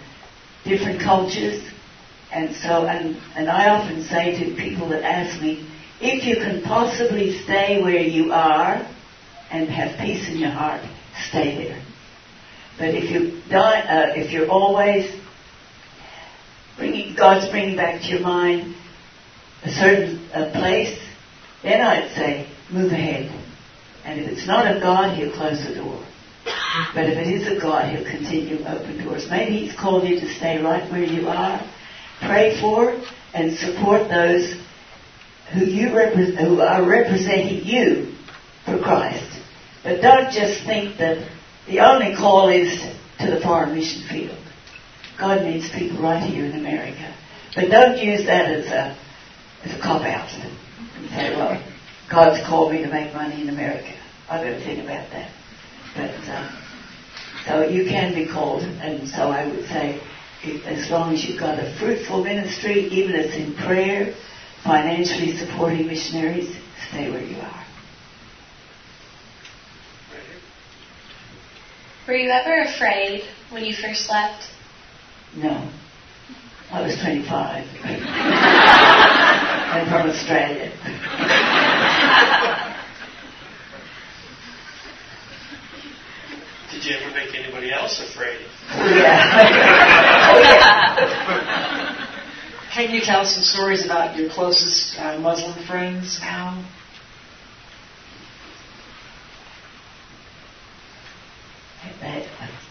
[0.64, 1.64] different cultures.
[2.32, 5.68] And so, and, and I often say to people that ask me,
[6.02, 8.88] if you can possibly stay where you are
[9.52, 10.82] and have peace in your heart,
[11.30, 11.84] stay there.
[12.78, 15.14] But if you uh, if you're always
[16.78, 18.76] bringing God's bringing back to your mind
[19.64, 20.98] a certain uh, place,
[21.62, 23.30] then I'd say move ahead.
[24.04, 26.04] And if it's not of God, He'll close the door.
[26.96, 29.28] But if it is of God, He'll continue open doors.
[29.30, 31.62] Maybe He's called you to stay right where you are.
[32.22, 33.00] Pray for
[33.34, 34.56] and support those
[35.54, 38.14] who you repre- who are representing you
[38.66, 39.40] for Christ.
[39.84, 41.28] But don't just think that
[41.68, 42.80] the only call is
[43.20, 44.38] to the foreign mission field.
[45.20, 47.16] God needs people right here in America.
[47.56, 48.98] But don't use that as a
[49.64, 51.62] as a cop out and say, well,
[52.10, 53.94] God's called me to make money in America.
[54.30, 55.32] I've got to think about that.
[55.96, 56.62] But uh,
[57.46, 60.02] so you can be called, and so I would say,
[60.66, 64.16] as long as you've got a fruitful ministry, even if it's in prayer,
[64.64, 66.56] financially supporting missionaries,
[66.90, 67.66] stay where you are.
[72.08, 74.44] Were you ever afraid when you first left?
[75.36, 75.70] No.
[76.72, 77.68] I was 25.
[79.72, 80.72] I'm from Australia.
[86.72, 88.46] Did you ever make anybody else afraid?
[88.76, 90.32] Yeah.
[90.34, 91.78] oh, yeah.
[92.74, 96.66] Can you tell some stories about your closest uh, Muslim friends, Al?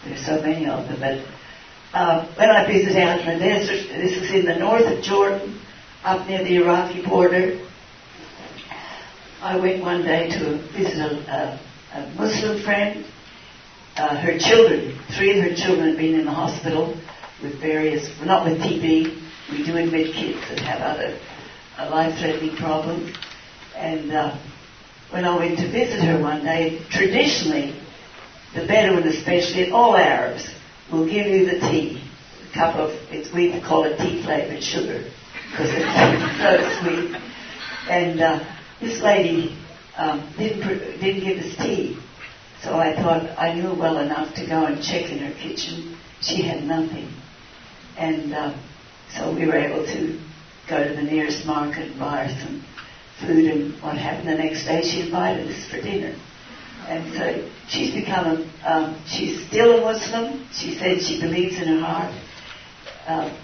[0.03, 4.45] There's so many of them, but uh, when I visited in desert, this is in
[4.45, 5.61] the north of Jordan,
[6.03, 7.63] up near the Iraqi border.
[9.43, 11.59] I went one day to visit a,
[11.93, 13.05] a, a Muslim friend.
[13.97, 16.97] Uh, her children, three of her children had been in the hospital
[17.43, 19.20] with various, well, not with TB,
[19.51, 21.19] we do admit kids that have other
[21.77, 23.15] uh, life-threatening problems.
[23.75, 24.37] And uh,
[25.11, 27.75] when I went to visit her one day, traditionally,
[28.55, 30.49] the Bedouin especially, all Arabs,
[30.91, 32.01] will give you the tea,
[32.49, 35.03] a cup of, it's, we call it tea-flavored sugar,
[35.51, 37.21] because it's so sweet.
[37.89, 38.39] And uh,
[38.79, 39.57] this lady
[39.97, 40.67] um, didn't,
[40.99, 41.97] didn't give us tea.
[42.63, 45.97] So I thought I knew well enough to go and check in her kitchen.
[46.21, 47.11] She had nothing.
[47.97, 48.53] And uh,
[49.17, 50.19] so we were able to
[50.67, 52.63] go to the nearest market and buy her some
[53.19, 56.15] food and what happened the next day, she invited us for dinner.
[56.87, 60.45] And so she's become a, um, she's still a Muslim.
[60.51, 62.13] She says she believes in her heart.
[63.07, 63.37] Um,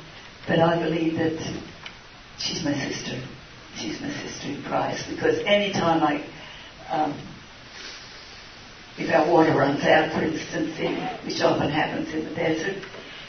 [0.48, 1.38] but I believe that
[2.40, 3.22] she's my sister.
[3.76, 5.06] She's my sister in Christ.
[5.10, 6.26] Because any time I,
[6.90, 7.14] um,
[8.98, 12.84] if our water runs out, for instance, in, which often happens in the desert,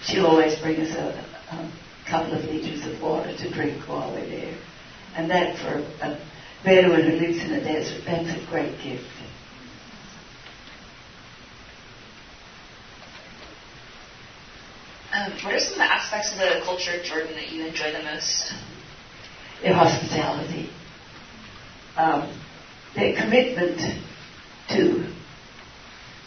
[0.05, 1.24] she'll always bring us a,
[1.55, 1.70] a
[2.09, 4.59] couple of liters of water to drink while we're there.
[5.16, 6.18] And that for a
[6.64, 9.05] Bedouin who lives in the desert, that's a great gift.
[15.14, 17.92] Um, what are some of the aspects of the culture of Jordan that you enjoy
[17.92, 18.53] the most?
[19.62, 20.71] Their hospitality,
[21.97, 22.40] um,
[22.94, 23.79] their commitment
[24.68, 25.12] to.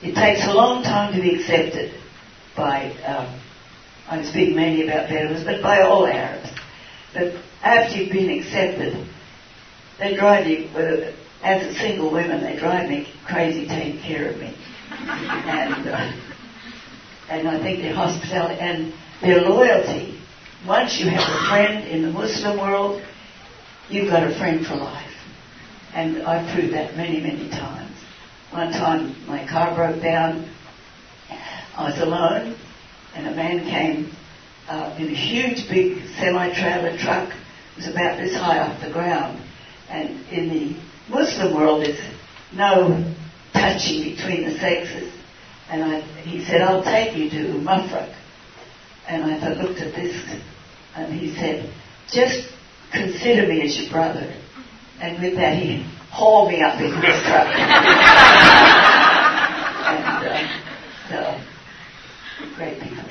[0.02, 1.94] It takes a long time to be accepted
[2.56, 2.92] by.
[3.06, 3.40] Um,
[4.12, 6.50] I'm speaking mainly about Bedouins, but by all Arabs.
[7.14, 9.08] But after you've been accepted,
[10.00, 10.68] they drive you.
[11.44, 14.56] As a single woman, they drive me crazy taking care of me,
[14.92, 15.88] and.
[15.88, 16.12] Uh,
[17.32, 20.20] and I think their hospitality and their loyalty.
[20.68, 23.02] Once you have a friend in the Muslim world,
[23.90, 25.08] you've got a friend for life.
[25.94, 27.96] And I've proved that many, many times.
[28.52, 30.54] One time my car broke down.
[31.78, 32.58] I was alone,
[33.16, 34.16] and a man came
[34.68, 37.30] uh, in a huge, big semi-trailer truck.
[37.74, 39.42] It was about this high off the ground.
[39.90, 40.76] And in the
[41.10, 42.00] Muslim world, there's
[42.54, 43.14] no
[43.54, 45.14] touching between the sexes.
[45.70, 48.16] And I, he said, I'll take you to Mafraq.
[49.08, 50.16] And I thought, looked at this,
[50.96, 51.74] and he said,
[52.10, 52.48] just
[52.94, 54.34] consider me as your brother.
[55.02, 57.48] And with that, he hauled me up in his truck.
[59.88, 60.48] and uh,
[61.10, 61.42] so,
[62.56, 63.04] great people.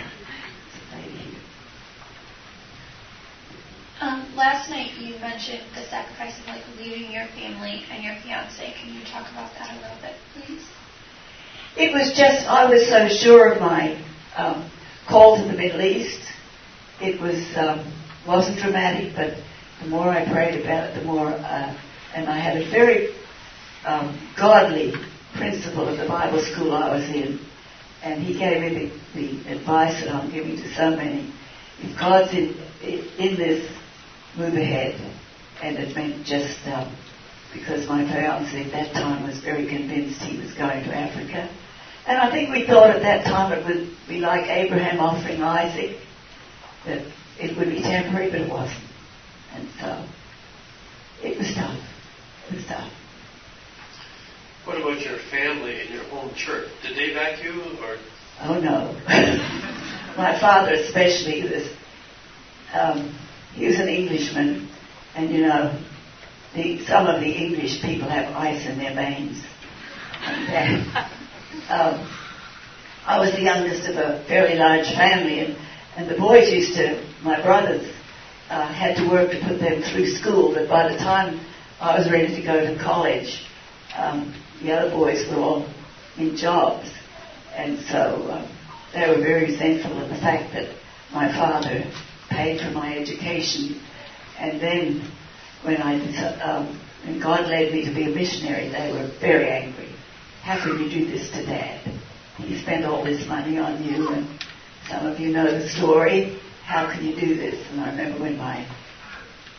[4.01, 8.75] Um, last night you mentioned the sacrifice of like leaving your family and your fiance.
[8.79, 10.67] Can you talk about that a little bit, please?
[11.77, 14.03] It was just, I was so sure of my
[14.37, 14.71] um,
[15.09, 16.21] call to the Middle East.
[17.01, 17.91] It was, um,
[18.27, 19.43] wasn't dramatic, but
[19.83, 21.81] the more I prayed about it, the more, uh,
[22.15, 23.15] and I had a very
[23.87, 24.93] um, godly
[25.37, 27.41] principal at the Bible school I was in,
[28.03, 31.33] and he gave me the, the advice that I'm giving to so many.
[31.79, 32.55] If God's in,
[33.19, 33.71] in this,
[34.37, 35.17] move ahead.
[35.63, 36.97] And it meant just um,
[37.53, 41.51] because my fiance at that time was very convinced he was going to Africa.
[42.07, 45.97] And I think we thought at that time it would be like Abraham offering Isaac,
[46.87, 47.07] that
[47.39, 48.85] it would be temporary, but it wasn't.
[49.53, 50.09] And so
[51.23, 51.79] it was tough.
[52.49, 52.93] It was tough.
[54.65, 56.69] What about your family and your home church?
[56.83, 57.97] Did they back you or?
[58.43, 58.93] Oh no.
[60.17, 61.69] my father especially was
[62.73, 63.19] um,
[63.55, 64.69] he was an Englishman
[65.15, 65.83] and you know
[66.55, 69.43] the, some of the English people have ice in their veins.
[71.69, 72.09] Um,
[73.07, 75.57] I was the youngest of a fairly large family, and,
[75.97, 77.93] and the boys used to, my brothers,
[78.49, 81.41] uh, had to work to put them through school, but by the time
[81.81, 83.47] I was ready to go to college,
[83.97, 85.69] um, the other boys were all
[86.19, 86.91] in jobs.
[87.55, 88.51] And so um,
[88.93, 90.75] they were very thankful of the fact that
[91.13, 91.85] my father
[92.31, 93.81] paid for my education.
[94.41, 95.11] And then
[95.63, 95.95] when I,
[96.41, 99.89] um, when God led me to be a missionary, they were very angry.
[100.43, 102.01] How can you do this to Dad?
[102.39, 104.41] He spent all this money on you, and
[104.89, 106.41] some of you know the story.
[106.65, 107.67] How can you do this?
[107.71, 108.67] And I remember when my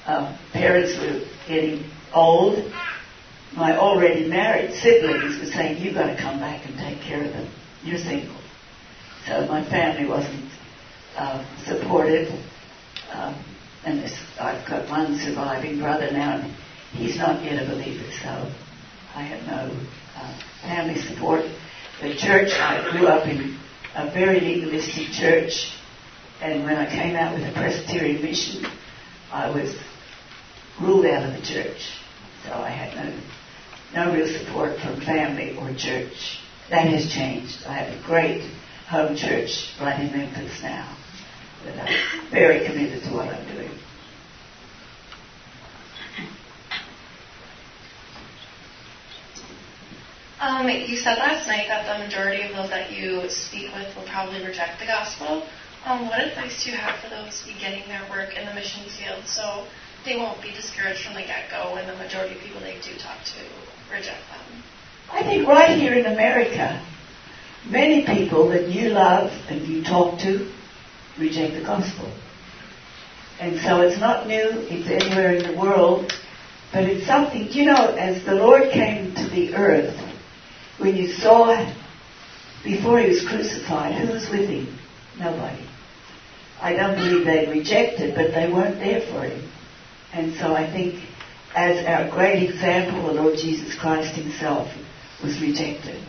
[0.07, 2.73] um, parents were getting old,
[3.55, 7.31] my already married siblings were saying, You've got to come back and take care of
[7.33, 7.47] them.
[7.83, 8.35] You're single.
[9.27, 10.49] So my family wasn't
[11.15, 12.31] uh, supportive.
[13.11, 13.35] Um,
[13.85, 16.53] and this, I've got one surviving brother now, and
[16.91, 18.51] he's not yet a believer, so
[19.15, 21.45] I have no uh, family support.
[22.01, 23.59] The church, I grew up in
[23.95, 25.71] a very legalistic church,
[26.41, 28.65] and when I came out with the Presbyterian mission,
[29.31, 29.75] I was
[30.79, 31.81] ruled out of the church.
[32.45, 32.95] So I had
[33.93, 36.39] no, no real support from family or church.
[36.69, 37.65] That has changed.
[37.67, 38.49] I have a great
[38.87, 40.97] home church right in Memphis now.
[41.63, 43.69] But I'm very committed to what I'm doing.
[50.39, 54.07] Um, you said last night that the majority of those that you speak with will
[54.09, 55.43] probably reject the gospel.
[55.85, 59.23] Um, what advice do you have for those beginning their work in the mission field
[59.25, 59.67] so
[60.03, 63.23] they won't be discouraged from the get-go when the majority of people they do talk
[63.23, 64.63] to reject them?
[65.11, 66.83] I think right here in America,
[67.69, 70.51] many people that you love and you talk to
[71.21, 72.11] reject the gospel.
[73.39, 74.49] And so it's not new.
[74.69, 76.11] It's anywhere in the world.
[76.73, 79.97] But it's something, you know, as the Lord came to the earth,
[80.77, 81.73] when you saw
[82.63, 84.77] before he was crucified, who was with him?
[85.19, 85.65] Nobody.
[86.61, 89.51] I don't believe they rejected, but they weren't there for him.
[90.13, 91.03] And so I think
[91.55, 94.69] as our great example, the Lord Jesus Christ himself
[95.23, 96.01] was rejected.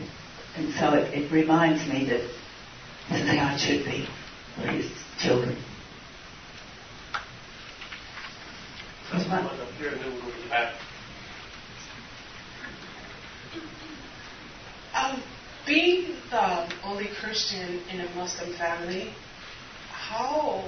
[0.57, 2.21] And so it, it reminds me that
[3.09, 4.07] this is how it should be
[5.17, 5.57] for his children.
[14.95, 15.23] Um,
[15.67, 19.15] being the only Christian in a Muslim family,
[19.91, 20.65] how,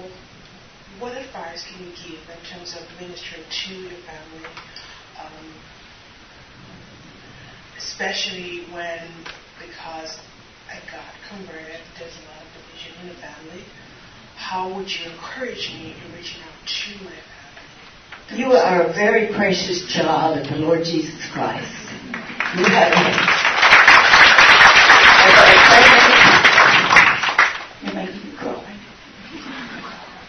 [0.99, 4.49] what advice can you give in terms of ministering to the family?
[5.21, 5.55] Um,
[7.79, 9.09] especially when,
[9.61, 10.19] because
[10.71, 13.65] I got converted, there's a lot of division in the family.
[14.45, 17.11] How would you encourage me in reaching out to my
[18.29, 18.43] family?
[18.43, 21.73] You are a very precious child of the Lord Jesus Christ.
[22.55, 23.55] You have me.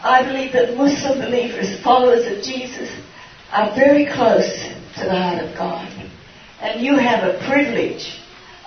[0.01, 2.89] I believe that Muslim believers, followers of Jesus,
[3.51, 4.49] are very close
[4.95, 5.91] to the heart of God.
[6.61, 8.17] And you have a privilege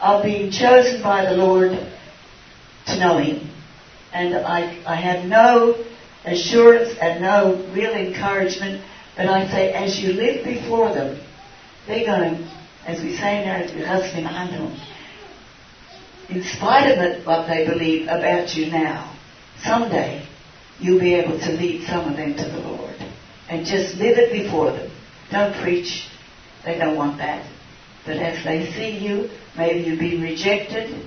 [0.02, 3.48] of being chosen by the Lord to know Him.
[4.12, 5.84] And I, I have no
[6.24, 8.84] assurance and no real encouragement,
[9.16, 11.20] but I say as you live before them,
[11.86, 12.48] they're going
[12.88, 13.76] as we say Arabic,
[16.30, 19.14] in spite of it, what they believe about you now,
[19.62, 20.26] someday
[20.80, 22.94] you'll be able to lead some of them to the Lord.
[23.50, 24.90] And just live it before them.
[25.30, 26.08] Don't preach.
[26.64, 27.50] They don't want that.
[28.06, 31.06] But as they see you, maybe you've been rejected,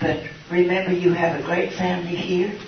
[0.00, 2.58] but remember you have a great family here,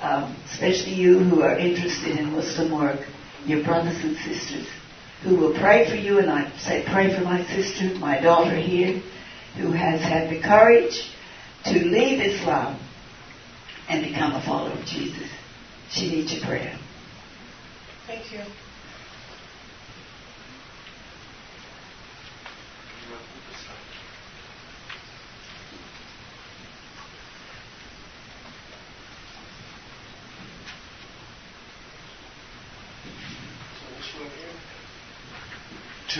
[0.00, 3.00] um, especially you who are interested in Muslim work,
[3.44, 4.66] your brothers and sisters,
[5.22, 9.02] who will pray for you, and I say pray for my sister, my daughter here,
[9.56, 11.10] who has had the courage
[11.66, 12.80] to leave Islam
[13.88, 15.28] and become a follower of Jesus.
[15.90, 16.78] She needs your prayer.
[18.06, 18.40] Thank you.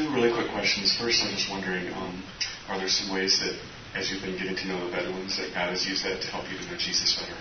[0.00, 0.96] Two really quick questions.
[0.96, 2.24] First, I'm just wondering, um,
[2.68, 3.52] are there some ways that,
[3.94, 6.48] as you've been getting to know the Bedouins, that God has used that to help
[6.50, 7.36] you to know Jesus better?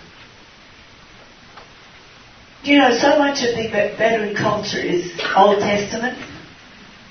[2.62, 6.18] You know, so much of the Bedouin culture is Old Testament,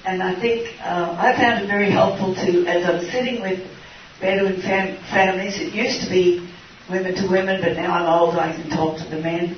[0.05, 3.65] and I think uh, I found it very helpful to, as I was sitting with
[4.21, 6.47] Bedouin fam- families, it used to be
[6.91, 9.57] women to women, but now I'm old, I can talk to the men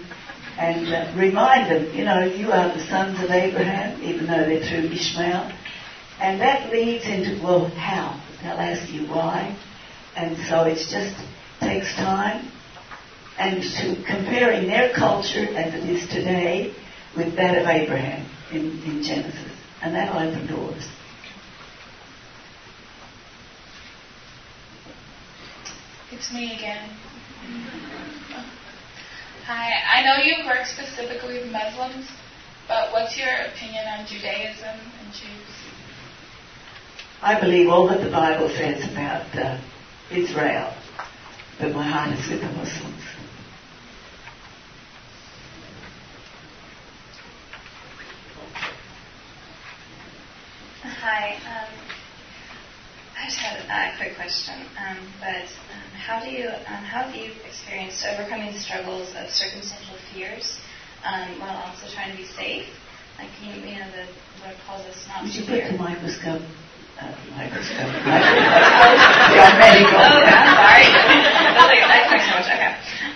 [0.58, 4.64] and uh, remind them, you know, you are the sons of Abraham, even though they're
[4.64, 5.52] through Ishmael.
[6.22, 8.22] And that leads into, well, how?
[8.44, 9.58] They'll ask you why.
[10.16, 11.16] And so it just
[11.60, 12.52] takes time.
[13.40, 16.76] And to comparing their culture as it is today
[17.18, 19.52] with that of Abraham in, in Genesis.
[19.82, 20.88] And that'll open doors.
[26.12, 26.88] It's me again.
[29.48, 32.06] Hi, I know you work specifically with Muslims,
[32.68, 35.71] but what's your opinion on Judaism and Jews?
[37.24, 39.62] I believe all that the Bible says about uh,
[40.10, 40.74] Israel,
[41.60, 43.04] but my heart is with the Muslims.
[50.82, 51.36] Hi.
[51.46, 51.70] Um,
[53.16, 54.56] I just had a quick question.
[54.82, 59.30] Um, but um, how do you um, how have you experienced overcoming the struggles of
[59.30, 60.58] circumstantial fears
[61.06, 62.66] um, while also trying to be safe?
[63.20, 64.08] Like you, you know, the
[64.66, 66.42] calls us not Would to you put the microscope?
[67.00, 67.88] Uh, microscope.
[68.06, 69.96] yeah, medical.
[69.96, 70.86] Oh, I'm sorry.
[70.86, 72.50] I was like, that makes so much.
[72.52, 72.72] Okay.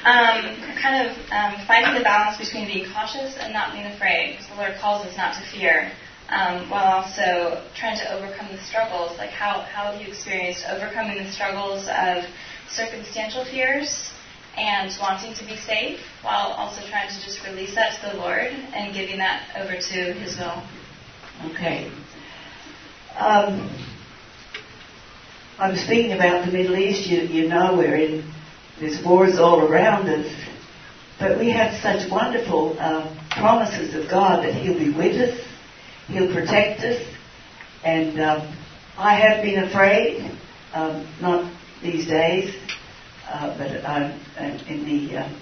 [0.05, 0.37] Um,
[0.81, 4.37] kind of um, finding the balance between being cautious and not being afraid.
[4.37, 5.91] Because the Lord calls us not to fear,
[6.29, 9.17] um, while also trying to overcome the struggles.
[9.17, 12.25] Like how how have you experienced overcoming the struggles of
[12.69, 14.11] circumstantial fears
[14.57, 18.53] and wanting to be safe, while also trying to just release that to the Lord
[18.73, 20.63] and giving that over to His will.
[21.51, 21.91] Okay.
[23.17, 23.73] Um,
[25.57, 27.07] I'm speaking about the Middle East.
[27.07, 28.33] You, you know we're in,
[28.77, 30.27] there's wars all around us.
[31.17, 35.39] But we have such wonderful uh, promises of God that He'll be with us,
[36.07, 37.01] He'll protect us.
[37.85, 38.57] And um,
[38.97, 40.37] I have been afraid,
[40.73, 41.49] um, not
[41.81, 42.53] these days,
[43.29, 44.17] uh, but uh,
[44.67, 45.39] in the, uh,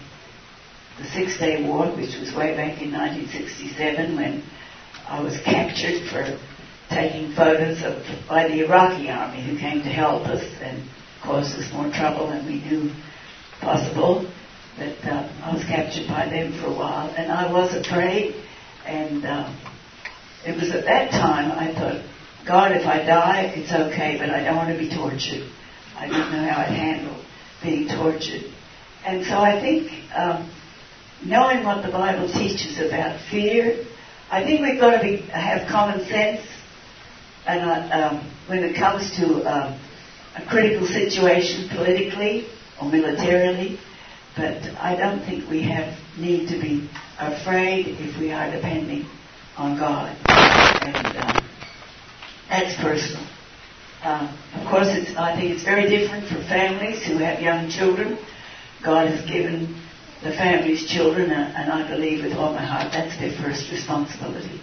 [1.00, 4.44] the Six Day War, which was way back in 1967 when
[5.08, 6.40] I was captured for
[6.94, 10.88] taking photos of by the Iraqi army who came to help us and
[11.24, 12.92] caused us more trouble than we knew
[13.62, 14.30] possible.
[14.78, 18.36] But uh, I was captured by them for a while, and I was afraid.
[18.86, 19.54] And uh,
[20.46, 22.04] it was at that time I thought,
[22.46, 25.50] God, if I die, it's okay, but I don't want to be tortured.
[25.96, 27.24] I don't know how I'd handle
[27.64, 28.52] being tortured.
[29.06, 30.52] And so I think um,
[31.24, 33.86] knowing what the Bible teaches about fear,
[34.30, 36.42] I think we've got to be, have common sense.
[37.46, 39.80] And uh, um, when it comes to um,
[40.36, 42.48] a critical situation politically
[42.82, 43.80] or militarily,
[44.36, 46.90] but I don't think we have need to be
[47.20, 49.06] afraid if we are depending
[49.58, 50.16] on God.
[50.28, 51.50] And um,
[52.50, 53.28] that's personal.
[54.04, 58.18] Um, of course, it's, I think it's very different for families who have young children.
[58.84, 59.80] God has given
[60.24, 64.60] the family's children, and, and I believe with all my heart that's their first responsibility.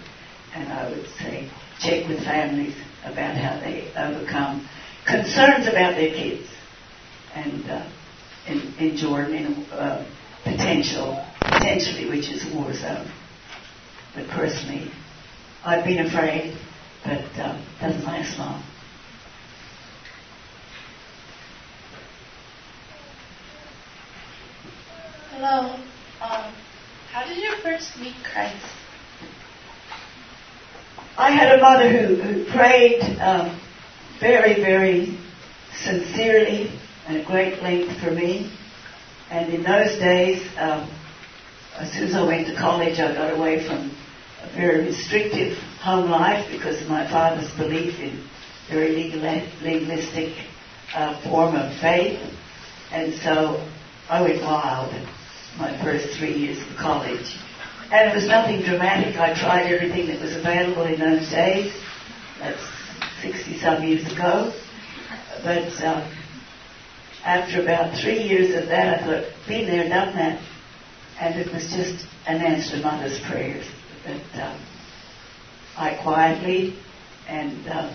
[0.55, 1.51] And I would say
[1.81, 2.75] check with families
[3.05, 4.69] about how they overcome
[5.07, 6.49] concerns about their kids.
[7.35, 7.91] And uh,
[8.47, 10.07] in, in Jordan, in a uh,
[10.45, 13.11] potential, potentially, which is a war zone.
[14.15, 14.91] But personally,
[15.65, 16.59] I've been afraid,
[17.05, 18.63] but um, doesn't last long.
[25.31, 25.75] Hello.
[26.21, 26.55] Um,
[27.13, 28.80] how did you first meet Christ?
[31.21, 33.61] I had a mother who, who prayed um,
[34.21, 35.19] very, very
[35.83, 36.73] sincerely
[37.07, 38.51] and at great length for me.
[39.29, 40.91] And in those days, um,
[41.77, 43.95] as soon as I went to college, I got away from
[44.43, 48.25] a very restrictive home life because of my father's belief in
[48.71, 50.33] very legalistic
[50.95, 52.19] uh, form of faith.
[52.93, 53.69] And so
[54.09, 54.95] I went wild
[55.59, 57.37] my first three years of college.
[57.93, 59.17] And it was nothing dramatic.
[59.17, 61.73] I tried everything that was available in those days.
[62.39, 62.63] That's
[63.23, 64.53] 60 some years ago.
[65.43, 66.09] But uh,
[67.25, 70.41] after about three years of that, I thought, been there, done that.
[71.21, 73.67] And it was just an answer to mother's prayers.
[74.07, 74.59] That uh,
[75.77, 76.79] I quietly
[77.29, 77.95] and uh,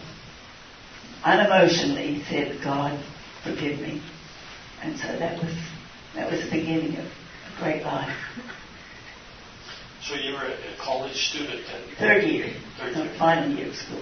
[1.23, 3.01] unemotionally said, God,
[3.43, 4.01] forgive me.
[4.83, 5.53] And so that was
[6.15, 8.15] that was the beginning of a great life.
[10.07, 11.81] So you were a college student then?
[11.97, 12.53] Third year.
[12.77, 13.15] Third year.
[13.17, 14.01] Final year of school.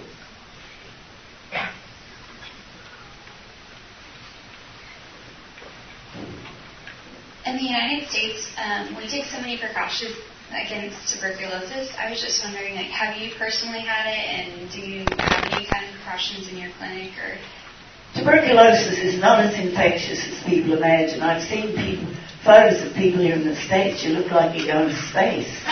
[7.45, 10.15] In the United States, um, we take so many precautions
[10.51, 11.91] against tuberculosis.
[11.97, 15.67] I was just wondering, like, have you personally had it, and do you have any
[15.67, 17.37] kind of precautions in your clinic, or?
[18.15, 21.21] Tuberculosis is not as infectious as people imagine.
[21.21, 22.13] I've seen people,
[22.43, 24.03] photos of people here in the States.
[24.03, 25.47] You look like you're going to space.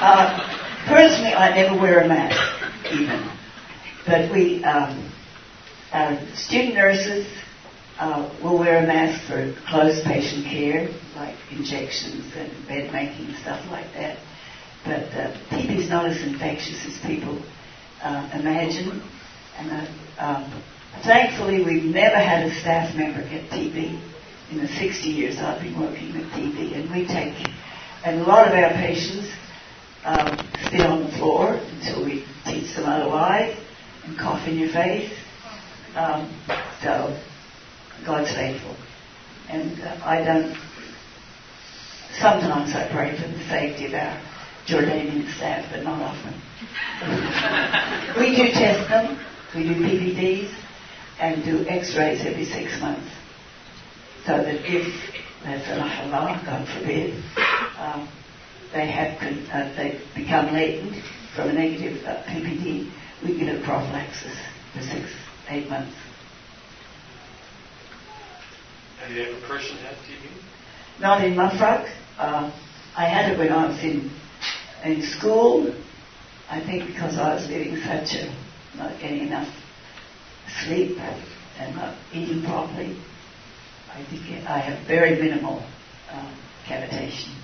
[0.00, 0.38] uh,
[0.86, 2.38] personally, I never wear a mask,
[2.92, 3.30] even.
[4.06, 5.12] But we, um,
[5.92, 7.26] our student nurses
[7.98, 13.64] uh, will wear a mask for close patient care, like injections and bed making, stuff
[13.70, 14.18] like that.
[14.84, 17.42] But uh, TB is not as infectious as people
[18.02, 19.02] uh, imagine.
[19.58, 19.86] And uh,
[20.24, 20.62] um,
[21.04, 24.00] thankfully, we've never had a staff member get TB
[24.50, 26.76] in the 60 years I've been working with TB.
[26.76, 27.34] And we take,
[28.04, 29.30] and a lot of our patients
[30.04, 30.28] um,
[30.80, 33.56] on the floor until we teach them otherwise
[34.04, 35.12] and cough in your face.
[35.94, 36.30] Um,
[36.82, 37.18] so
[38.06, 38.76] God's faithful.
[39.48, 40.56] And uh, I don't,
[42.18, 44.20] sometimes I pray for the safety of our
[44.66, 46.34] Jordanian staff, but not often.
[48.20, 49.18] we do test them,
[49.54, 50.52] we do PPDs,
[51.20, 53.10] and do x-rays every six months.
[54.26, 54.86] So that if,
[55.42, 57.14] that's Allah, God forbid,
[57.78, 58.08] um,
[58.72, 61.02] they have uh, they become latent
[61.34, 62.90] from a negative uh, PPD,
[63.24, 64.36] we get a prophylaxis
[64.72, 65.10] for six,
[65.48, 65.94] eight months.
[69.00, 71.00] Have you ever personally had TB?
[71.00, 71.90] Not in Mafraq.
[72.18, 72.50] Uh,
[72.96, 74.10] I had it when I was in
[74.84, 75.72] in school.
[76.50, 79.48] I think because I was living such a not getting enough
[80.64, 82.96] sleep and not eating properly.
[83.92, 85.62] I think I have very minimal
[86.10, 87.34] um, cavitation.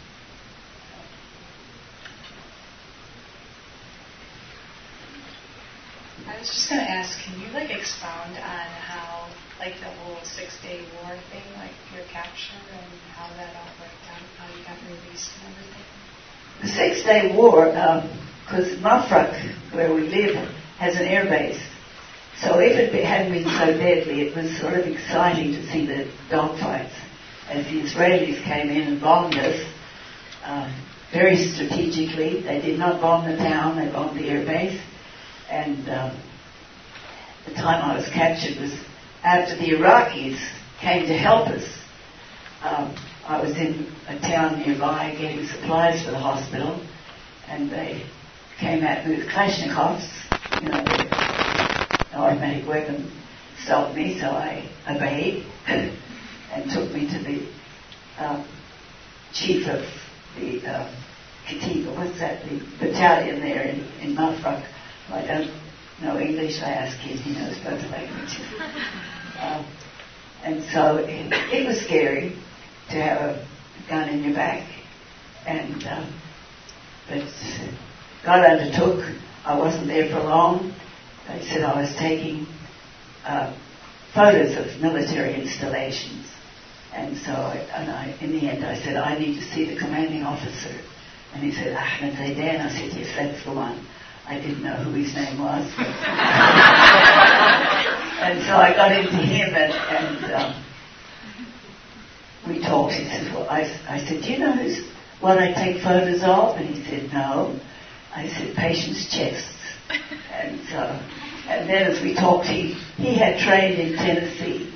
[6.27, 9.29] I was just going to ask, can you like expound on how
[9.59, 14.07] like the whole Six Day War thing, like your capture and how that all worked
[14.13, 15.85] out, how you got released and everything?
[16.63, 20.35] The Six Day War, because um, Mafraq, where we live,
[20.79, 21.61] has an air base.
[22.43, 26.11] So if it hadn't been so deadly, it was sort of exciting to see the
[26.31, 26.93] dogfights.
[27.49, 29.61] As the Israelis came in and bombed us,
[30.45, 30.75] um,
[31.13, 32.43] very strategically.
[32.43, 34.81] They did not bomb the town, they bombed the air base.
[35.49, 36.23] And um,
[37.47, 38.73] the time I was captured was
[39.23, 40.39] after the Iraqis
[40.81, 41.65] came to help us.
[42.63, 46.85] Um, I was in a town nearby getting supplies for the hospital,
[47.49, 48.05] and they
[48.59, 50.07] came at me with Kalashnikovs,
[50.63, 50.85] you know,
[52.15, 53.11] automatic weapon,
[53.65, 58.49] stopped me, so I obeyed and took me to the um,
[59.33, 59.85] chief of
[60.37, 60.95] the uh,
[61.47, 64.67] Katiba, what's that, the battalion there in, in Mafraq.
[65.11, 65.51] I don't
[66.01, 68.41] know English, I asked him, he knows both languages.
[69.41, 69.67] Um,
[70.43, 72.37] and so it, it, was scary
[72.91, 73.47] to have a
[73.89, 74.67] gun in your back.
[75.47, 76.15] And um,
[77.09, 77.25] but
[78.25, 79.05] God undertook.
[79.45, 80.75] I wasn't there for long.
[81.29, 82.47] They said I was taking
[83.25, 83.57] uh,
[84.15, 86.27] photos of military installations.
[86.93, 89.79] And so, I, and I, in the end, I said, I need to see the
[89.79, 90.81] commanding officer.
[91.35, 92.61] And he said, Ahmed Zaidan.
[92.61, 93.85] I said, yes, that's the one.
[94.27, 95.67] I didn't know who his name was.
[98.23, 100.65] and so I got into him and, and um,
[102.49, 102.95] we talked.
[102.95, 104.87] He said, well, I, I said, do you know who's,
[105.21, 106.57] what I take photos of?
[106.57, 107.59] And he said, no.
[108.15, 109.54] I said, patients' chests.
[109.91, 110.81] And so,
[111.49, 114.73] and then as we talked, he, he had trained in Tennessee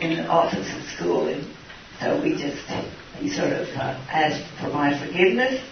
[0.00, 1.28] in the officer school.
[1.28, 1.46] And
[2.00, 2.62] so we just,
[3.18, 5.62] he sort of uh, asked for my forgiveness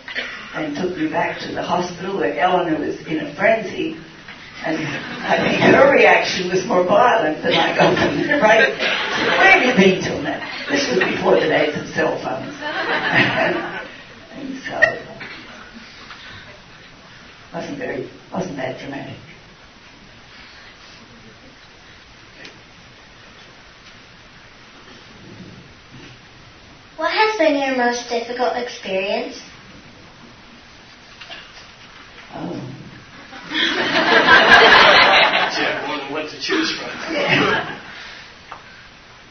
[0.55, 3.97] and took me back to the hospital where Eleanor was in a frenzy.
[4.65, 8.69] And I think her reaction was more violent than I got from her, right?
[9.39, 10.41] Where have you been till now?
[10.69, 12.57] This was before the days of cell phones.
[14.35, 14.81] and so,
[17.55, 19.17] wasn't very, wasn't that dramatic.
[26.97, 29.41] What has been your most difficult experience?
[32.35, 32.75] Oh.
[33.51, 33.57] you
[35.65, 36.89] have more than one to choose from.
[37.15, 37.77] yeah.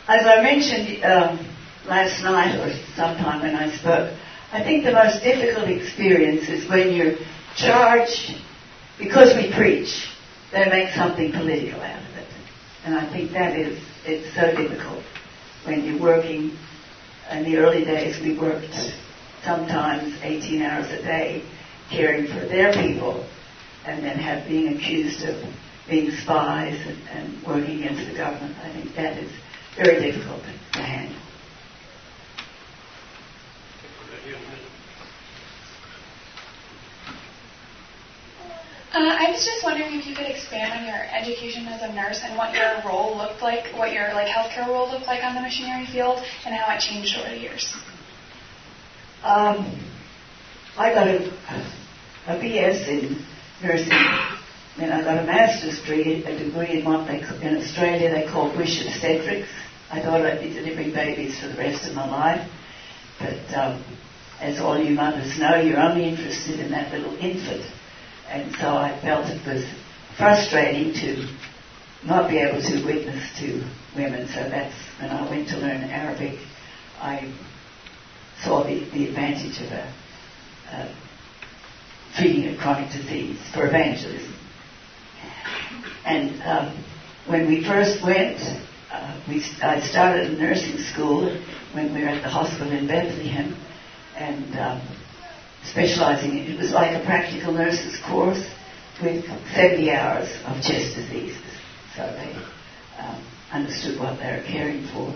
[0.08, 1.46] As I mentioned um,
[1.86, 4.14] last night or sometime when I spoke,
[4.54, 7.16] I think the most difficult experience is when you're
[7.58, 8.32] charged,
[8.98, 10.08] because we preach,
[10.52, 12.28] they make something political out of it.
[12.86, 15.04] And I think that is, it's so difficult
[15.66, 16.58] when you're working.
[17.30, 18.74] In the early days, we worked
[19.44, 21.44] sometimes 18 hours a day
[21.90, 23.28] caring for their people
[23.86, 25.36] and then have being accused of
[25.90, 28.56] being spies and, and working against the government.
[28.60, 29.32] I think that is
[29.76, 30.42] very difficult
[30.74, 31.27] to handle.
[38.98, 42.22] Uh, I was just wondering if you could expand on your education as a nurse
[42.24, 45.42] and what your role looked like, what your like healthcare role looked like on the
[45.42, 47.76] missionary field, and how it changed over the years.
[49.24, 49.70] Um,
[50.80, 51.30] I got a,
[52.26, 53.24] a BS in
[53.62, 53.94] nursing,
[54.82, 58.50] and I got a master's degree, a degree in what they in Australia they call
[58.58, 59.48] wish obstetrics.
[59.92, 62.50] I thought I'd be delivering babies for the rest of my life,
[63.20, 63.86] but um,
[64.42, 67.64] as all you mothers know, you're only interested in that little infant,
[68.30, 69.66] and so I felt it was
[70.18, 71.28] frustrating to
[72.06, 73.64] not be able to witness to
[73.96, 74.28] women.
[74.28, 76.40] So that's when I went to learn Arabic.
[77.00, 77.34] I
[78.44, 79.94] saw the, the advantage of a
[82.18, 84.34] treating a chronic disease for evangelism.
[86.06, 86.84] And um,
[87.28, 88.42] when we first went,
[88.92, 91.26] uh, we, I started a nursing school
[91.74, 93.56] when we were at the hospital in Bethlehem,
[94.16, 94.82] and um,
[95.64, 98.44] specializing it was like a practical nurse's course
[99.02, 101.38] with 70 hours of chest diseases.
[101.96, 102.34] So they
[103.00, 105.16] um, understood what they were caring for.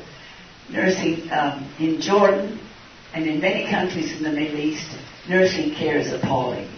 [0.69, 2.59] Nursing um, in Jordan
[3.13, 4.89] and in many countries in the Middle East,
[5.27, 6.69] nursing care is appalling.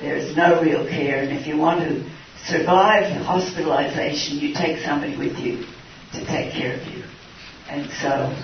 [0.00, 2.10] There is no real care, and if you want to
[2.44, 5.64] survive hospitalization, you take somebody with you
[6.12, 7.04] to take care of you.
[7.68, 8.36] And so,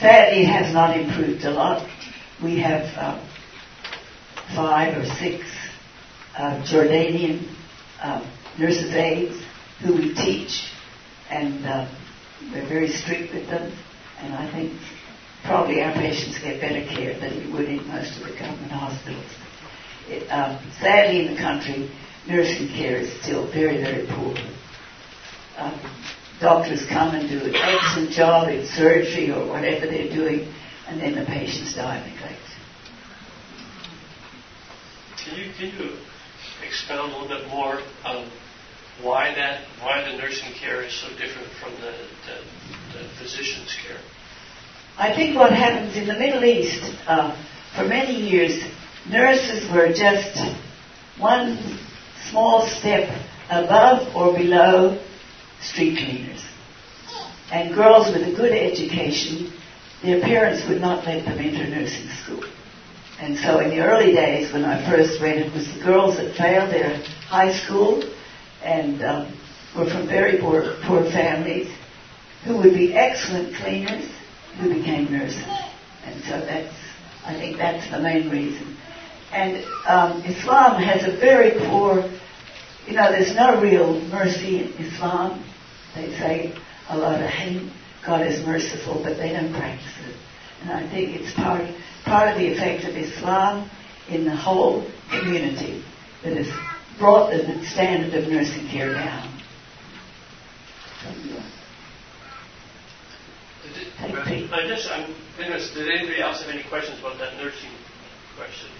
[0.00, 1.88] sadly, it has not improved a lot.
[2.42, 3.26] We have uh,
[4.54, 5.44] five or six
[6.36, 7.46] uh, Jordanian
[8.02, 8.28] uh,
[8.58, 9.40] nurses aides
[9.82, 10.68] who we teach,
[11.30, 11.88] and uh,
[12.52, 13.72] we're very strict with them.
[14.18, 14.72] And I think
[15.44, 19.30] probably our patients get better care than you would in most of the government hospitals.
[20.08, 21.90] It, um, sadly, in the country,
[22.26, 24.34] nursing care is still very, very poor.
[26.40, 30.52] Doctors come and do an excellent job in surgery or whatever they're doing,
[30.86, 32.40] and then the patients die of neglect.
[35.24, 35.96] Can you, can you
[36.66, 38.30] expound a little bit more on
[39.02, 41.92] why that why the nursing care is so different from the,
[42.26, 43.98] the, the physician's care?
[44.96, 47.34] I think what happens in the Middle East, uh,
[47.74, 48.62] for many years,
[49.08, 50.38] nurses were just
[51.18, 51.78] one
[52.30, 53.08] small step
[53.50, 55.02] above or below
[55.60, 56.44] street cleaners.
[57.50, 59.52] And girls with a good education,
[60.04, 62.44] their parents would not let them enter nursing school.
[63.20, 66.36] And so in the early days when I first read it was the girls that
[66.36, 66.96] failed their
[67.28, 68.02] high school
[68.62, 69.38] and um,
[69.76, 71.72] were from very poor, poor families
[72.44, 74.10] who would be excellent cleaners
[74.60, 75.44] who became nurses.
[76.04, 76.74] And so that's,
[77.24, 78.76] I think that's the main reason.
[79.32, 82.02] And um, Islam has a very poor,
[82.86, 85.44] you know, there's no real mercy in Islam.
[85.94, 86.54] They say
[86.88, 87.72] Allah Rahim,
[88.06, 90.16] God is merciful, but they don't practice it.
[90.62, 91.62] And I think it's part,
[92.04, 93.70] part of the effect of Islam
[94.08, 95.82] in the whole community
[96.22, 96.48] that has
[96.98, 99.30] brought the standard of nursing care down.
[104.00, 105.74] I just, I'm interested.
[105.74, 107.70] Did anybody else have any questions about that nursing
[108.36, 108.70] question?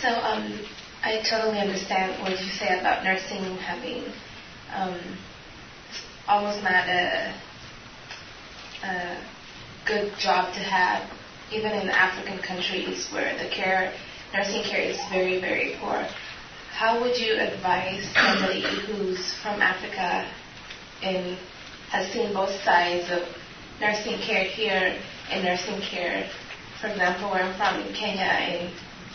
[0.00, 0.60] So, um,
[1.02, 4.04] I totally understand what you say about nursing having
[4.74, 5.00] um,
[6.28, 7.34] almost not a,
[8.84, 9.24] a
[9.86, 11.08] good job to have,
[11.50, 13.92] even in African countries where the care,
[14.32, 16.06] nursing care is very, very poor.
[16.72, 20.26] How would you advise somebody who's from Africa
[21.02, 21.36] and
[21.90, 23.22] has seen both sides of
[23.80, 24.98] nursing care here
[25.30, 26.28] and nursing care,
[26.80, 28.72] for example, where I'm from in Kenya, and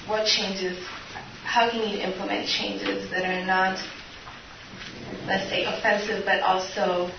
[0.07, 0.77] what changes,
[1.43, 3.77] how can you implement changes that are not,
[5.27, 7.11] let's say, offensive, but also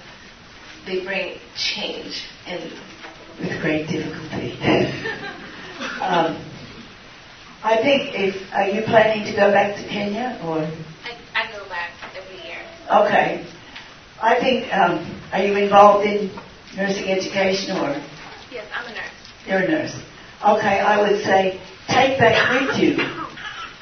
[0.86, 2.72] they bring change in
[3.38, 4.52] with great difficulty.
[6.00, 6.36] um,
[7.62, 10.58] I think if are you planning to go back to Kenya or?
[11.04, 12.62] I, I go back every year.
[12.90, 13.46] Okay.
[14.20, 16.30] I think um, are you involved in
[16.76, 17.94] nursing education or?
[18.50, 19.18] Yes, I'm a nurse.
[19.46, 19.94] You're a nurse.
[20.42, 22.96] Okay, I would say take back with you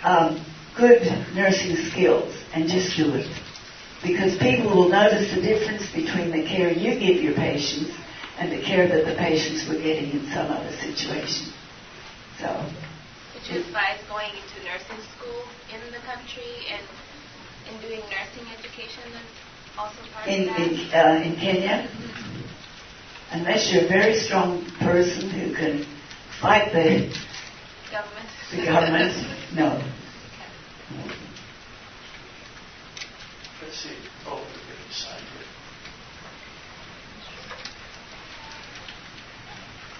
[0.04, 0.44] um,
[0.76, 1.02] good
[1.34, 3.26] nursing skills and just do it.
[4.06, 7.90] Because people will notice the difference between the care you give your patients
[8.38, 11.50] and the care that the patients were getting in some other situation.
[12.38, 12.46] So.
[13.34, 15.42] Would you advise going into nursing school
[15.74, 16.86] in the country and
[17.66, 19.34] in doing nursing education that's
[19.76, 20.62] also part in, of that?
[20.62, 21.90] In, uh, in Kenya?
[23.32, 25.84] Unless you're a very strong person who can
[26.40, 27.10] fight the
[27.90, 29.12] government, the government
[29.56, 29.82] no.
[33.62, 33.96] Let's see.
[34.26, 35.42] Oh, the side here.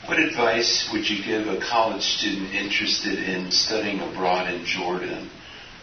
[0.06, 5.28] What advice would you give a college student interested in studying abroad in Jordan?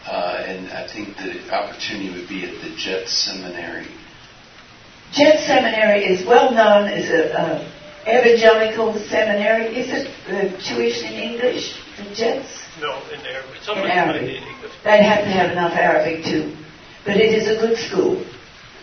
[0.06, 3.86] Uh, and I think the opportunity would be at the Jet Seminary.
[5.12, 7.70] Jet Seminary is well known as a,
[8.08, 9.76] evangelical seminary.
[9.76, 11.76] Is it uh, tuition in English?
[11.96, 12.64] The Jets?
[12.80, 13.60] No, in Arabic.
[13.68, 14.42] in Arabic.
[14.84, 16.56] They have to have enough Arabic too.
[17.04, 18.24] But it is a good school.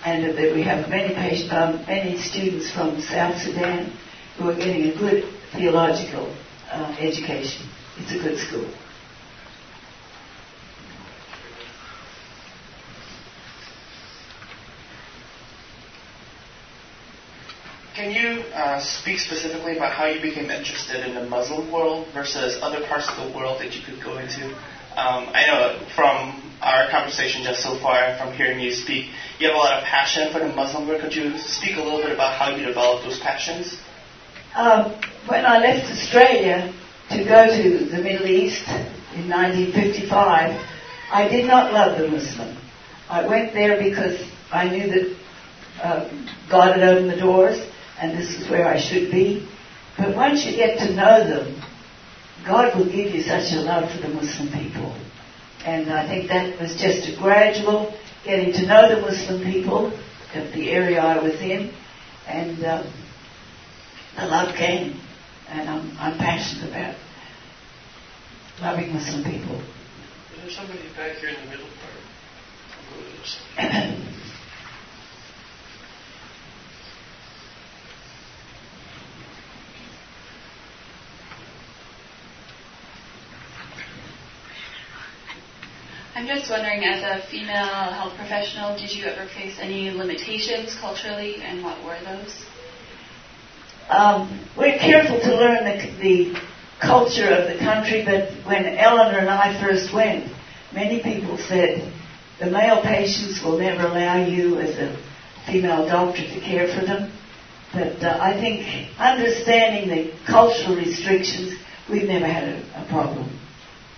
[0.06, 3.92] And uh, we have many, patients, um, many students from South Sudan
[4.42, 6.36] who are getting a good theological
[6.72, 7.70] uh, education.
[7.98, 8.68] It's a good school.
[17.94, 22.58] Can you uh, speak specifically about how you became interested in the Muslim world versus
[22.64, 24.48] other parts of the world that you could go into?
[24.96, 29.48] Um, I know from our conversation just so far, and from hearing you speak, you
[29.48, 31.02] have a lot of passion for the Muslim world.
[31.02, 33.78] Could you speak a little bit about how you developed those passions?
[34.56, 36.74] Um, when I left Australia
[37.10, 38.68] to go to the Middle East
[39.16, 40.12] in 1955,
[41.14, 42.58] I did not love the Muslim.
[43.10, 44.20] I went there because
[44.52, 45.18] I knew that
[45.82, 46.10] uh,
[46.50, 47.66] God had opened the doors
[48.02, 49.48] and this is where I should be.
[49.98, 51.62] But once you get to know them,
[52.46, 54.98] God will give you such a love for the Muslim people.
[55.66, 57.96] And I think that was just a gradual
[58.26, 59.88] getting to know the Muslim people
[60.36, 61.74] of the area I was in.
[62.28, 62.84] And uh,
[64.18, 65.00] the love came.
[65.50, 66.96] And I'm, I'm passionate about
[68.62, 69.58] loving Muslim people.
[69.58, 72.02] Is there somebody back here in the middle part.
[86.14, 91.38] I'm just wondering, as a female health professional, did you ever face any limitations culturally,
[91.38, 92.46] and what were those?
[93.92, 96.40] Um, we're careful to learn the, the
[96.80, 100.32] culture of the country, but when Eleanor and I first went,
[100.74, 101.92] many people said,
[102.40, 104.98] the male patients will never allow you as a
[105.46, 107.12] female doctor to care for them.
[107.74, 113.38] But uh, I think understanding the cultural restrictions, we've never had a, a problem.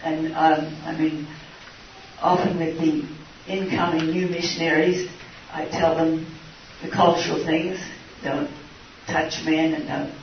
[0.03, 1.27] And um, I mean,
[2.19, 3.07] often with the
[3.47, 5.07] incoming new missionaries,
[5.51, 6.25] I tell them
[6.81, 7.79] the cultural things.
[8.23, 8.49] Don't
[9.07, 10.13] touch men and don't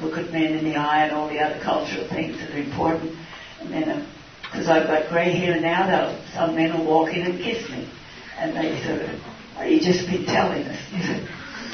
[0.00, 3.16] look at men in the eye and all the other cultural things that are important.
[3.60, 4.08] And then,
[4.42, 7.68] because uh, I've got grey hair now, though, some men will walk in and kiss
[7.70, 7.88] me.
[8.36, 9.20] And they sort of,
[9.58, 10.80] oh, you just been telling us.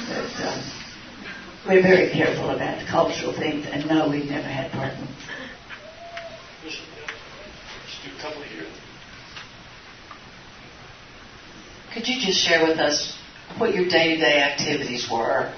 [0.09, 0.71] but, uh,
[1.67, 5.11] we're very careful about cultural things, and no, we've never had problems.
[11.93, 13.17] Could you just share with us
[13.59, 15.53] what your day-to-day activities were,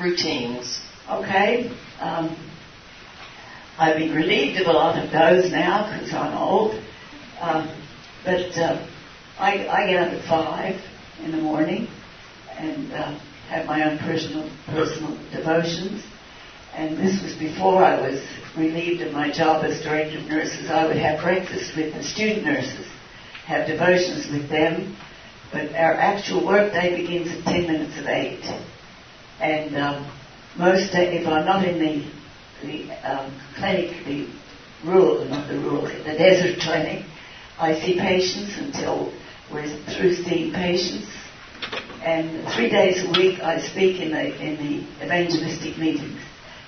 [0.00, 0.80] routines?
[1.08, 1.70] Okay.
[2.00, 2.36] Um,
[3.78, 6.74] I've been relieved of a lot of those now because I'm old.
[7.40, 7.68] Um,
[8.24, 8.86] but uh,
[9.38, 10.80] I, I get up at five
[11.22, 11.88] in the morning
[12.56, 13.18] and uh,
[13.48, 16.04] have my own personal personal devotions.
[16.74, 18.20] And this was before I was
[18.56, 20.70] relieved of my job as director of nurses.
[20.70, 22.86] I would have breakfast with the student nurses,
[23.46, 24.96] have devotions with them,
[25.52, 28.73] but our actual work day begins at 10 minutes of 8.
[29.40, 30.10] And um,
[30.56, 32.10] most day, if I'm not in the,
[32.62, 34.28] the um, clinic, the
[34.84, 37.04] rural, not the rural, the desert clinic,
[37.58, 39.12] I see patients until
[39.52, 41.08] we're through seeing patients.
[42.02, 46.20] And three days a week I speak in the, in the evangelistic meetings.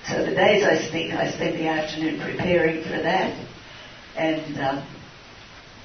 [0.08, 3.46] So the days I speak, I spend the afternoon preparing for that.
[4.16, 4.86] And uh,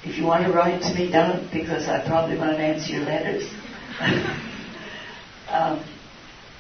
[0.04, 3.44] if you want to write to me, don't, because I probably won't answer your letters.
[5.50, 5.84] um,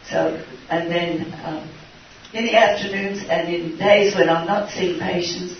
[0.09, 1.69] so, and then um,
[2.33, 5.55] in the afternoons and in days when I'm not seeing patients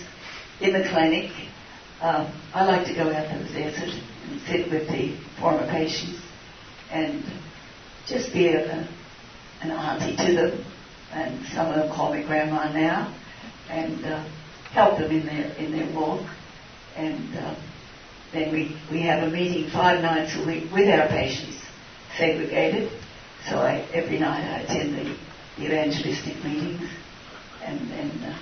[0.60, 1.30] in the clinic,
[2.00, 3.94] um, I like to go out to the desert
[4.26, 6.20] and sit with the former patients
[6.90, 7.24] and
[8.06, 8.88] just be a,
[9.60, 10.64] an auntie to them.
[11.12, 13.14] And some of them call me grandma now,
[13.68, 14.24] and uh,
[14.72, 16.26] help them in their in their walk.
[16.96, 17.54] And uh,
[18.32, 21.60] then we, we have a meeting five nights a week with our patients,
[22.16, 22.90] segregated.
[23.48, 25.16] So I, every night I attend the,
[25.58, 26.88] evangelistic meetings,
[27.62, 28.38] and then uh,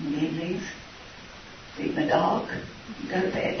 [0.00, 0.62] in the evenings
[1.76, 2.64] feed my dog, and
[3.08, 3.60] go to bed.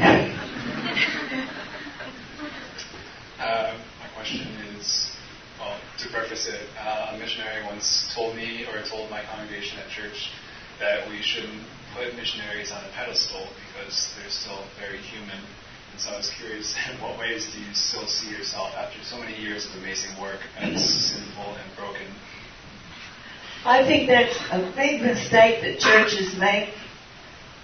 [3.38, 5.16] uh, my question is,
[5.60, 9.88] well, to preface it, uh, a missionary once told me or told my congregation at
[9.88, 10.30] church
[10.80, 11.62] that we shouldn't
[11.94, 15.40] put missionaries on a pedestal because they're still very human.
[15.96, 19.16] And so I was curious, in what ways do you still see yourself after so
[19.18, 22.06] many years of amazing work as sinful and broken?
[23.64, 26.68] I think that's a big mistake that churches make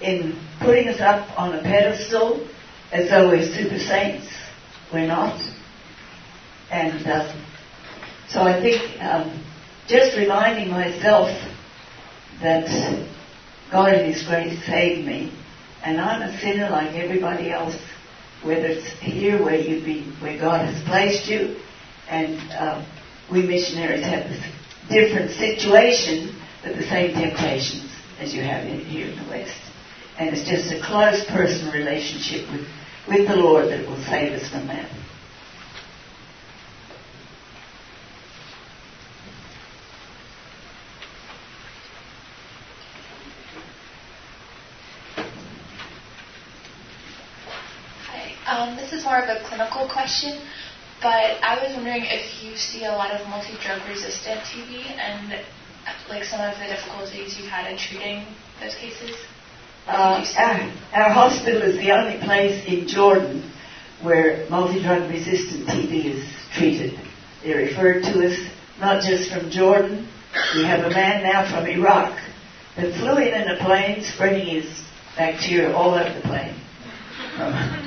[0.01, 2.49] in putting us up on a pedestal
[2.91, 4.27] as though we're super saints.
[4.91, 5.39] We're not.
[6.71, 7.37] And uh,
[8.31, 9.45] so I think um,
[9.89, 11.29] just reminding myself
[12.41, 12.65] that
[13.71, 15.39] God in His grace saved me,
[15.85, 17.77] and I'm a sinner like everybody else,
[18.45, 21.57] whether it's here where you've been, where God has placed you,
[22.09, 22.85] and uh,
[23.31, 24.45] we missionaries have this
[24.89, 29.57] different situation, but the same temptations as you have in, here in the West.
[30.19, 32.67] And it's just a close personal relationship with,
[33.09, 34.91] with the Lord that will save us from that.
[48.53, 50.41] Um, this is more of a clinical question,
[51.03, 55.45] but I was wondering if you see a lot of multi-drug resistant TB and
[56.09, 58.25] like some of the difficulties you've had in treating
[58.59, 59.15] those cases.
[59.87, 63.53] Uh, our, our hospital is the only place in Jordan
[64.01, 66.25] where multi-drug resistant TB is
[66.57, 66.99] treated.
[67.45, 68.39] They're referred to us
[68.81, 70.09] not just from Jordan.
[70.55, 72.19] We have a man now from Iraq
[72.77, 74.65] that flew in in a plane spreading his
[75.19, 76.57] bacteria all over the plane.
[77.37, 77.53] From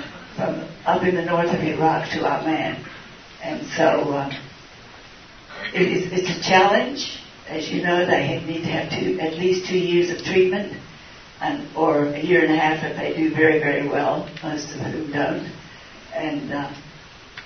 [0.85, 2.85] up in the north of Iraq to Amman.
[3.41, 4.29] And so uh,
[5.73, 7.19] it is, it's a challenge.
[7.47, 10.73] As you know, they need to have two, at least two years of treatment,
[11.41, 14.81] and, or a year and a half if they do very, very well, most of
[14.81, 15.51] whom don't.
[16.13, 16.73] And uh,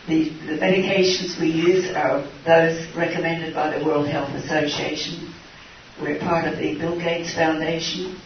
[0.08, 5.34] the, the medications we use are those recommended by the World Health Association.
[6.02, 8.20] We're part of the Bill Gates Foundation.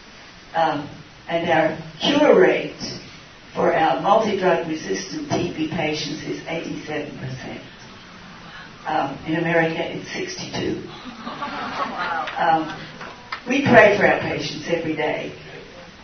[0.54, 0.88] Um,
[1.28, 2.76] and our cure rate
[3.54, 7.60] for our multi-drug resistant TB patients is 87%.
[8.86, 10.82] Um, in America, it's 62.
[12.36, 12.68] Um,
[13.48, 15.32] we pray for our patients every day,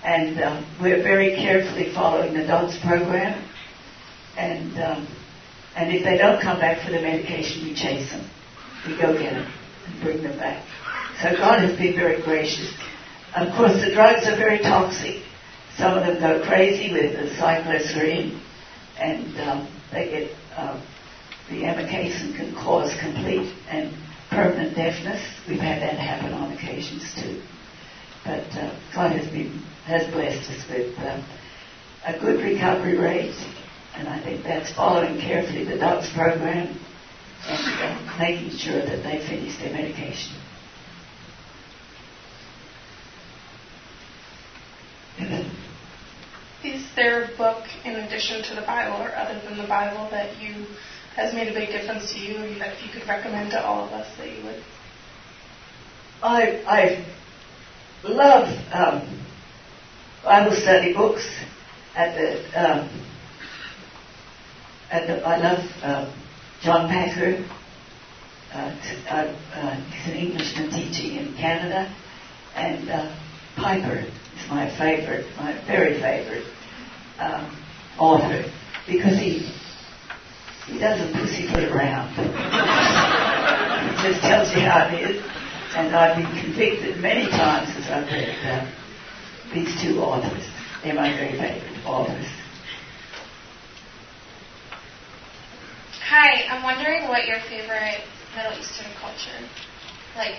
[0.04, 3.46] and um, we're very carefully following the DOTS program.
[4.38, 5.08] And um,
[5.76, 8.28] and if they don't come back for the medication, we chase them.
[8.86, 9.52] We go get them.
[9.86, 10.64] and bring them back.
[11.22, 12.72] So God has been very gracious.
[13.36, 15.22] Of course, the drugs are very toxic.
[15.80, 18.38] Some of them go crazy with the cycloserine,
[18.98, 20.82] and um, they get um,
[21.48, 23.96] the amikacin can cause complete and
[24.28, 25.22] permanent deafness.
[25.48, 27.40] We've had that happen on occasions too.
[28.26, 29.52] But uh, God has been
[29.86, 31.22] has blessed us with uh,
[32.06, 33.34] a good recovery rate,
[33.94, 36.78] and I think that's following carefully the DOTS program
[37.48, 40.36] and uh, making sure that they finish their medication.
[46.62, 50.38] Is there a book in addition to the Bible or other than the Bible that
[50.38, 50.66] you
[51.16, 53.92] has made a big difference to you or that you could recommend to all of
[53.92, 54.62] us that you would?
[56.22, 57.06] I I
[58.04, 59.24] love um,
[60.22, 61.26] Bible study books.
[61.96, 63.06] At the um,
[64.92, 66.16] at the I love uh,
[66.62, 67.48] John Packer.
[68.52, 71.94] Uh, t- uh, uh, he's an Englishman teaching in Canada,
[72.56, 73.16] and uh,
[73.56, 76.44] Piper is my favorite, my very favorite
[77.20, 77.56] um,
[77.98, 78.50] author
[78.86, 79.46] because he
[80.66, 82.14] he doesn't pussyfoot around.
[82.14, 85.24] he just tells you how it is.
[85.74, 88.66] And I've been convicted many times as I've read uh,
[89.54, 90.44] these two authors.
[90.82, 92.26] They're my very favorite authors.
[96.08, 98.02] Hi, I'm wondering what your favorite
[98.34, 99.38] Middle Eastern culture,
[100.16, 100.34] like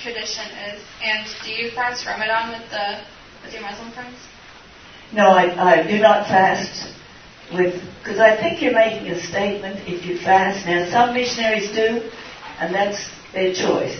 [0.00, 3.04] tradition, is, and do you cross Ramadan with the
[3.44, 4.16] with your Muslim friends?
[5.12, 6.94] No, I, I do not fast
[7.52, 10.64] with because I think you're making a statement if you fast.
[10.66, 12.08] Now, some missionaries do,
[12.58, 13.98] and that's their choice.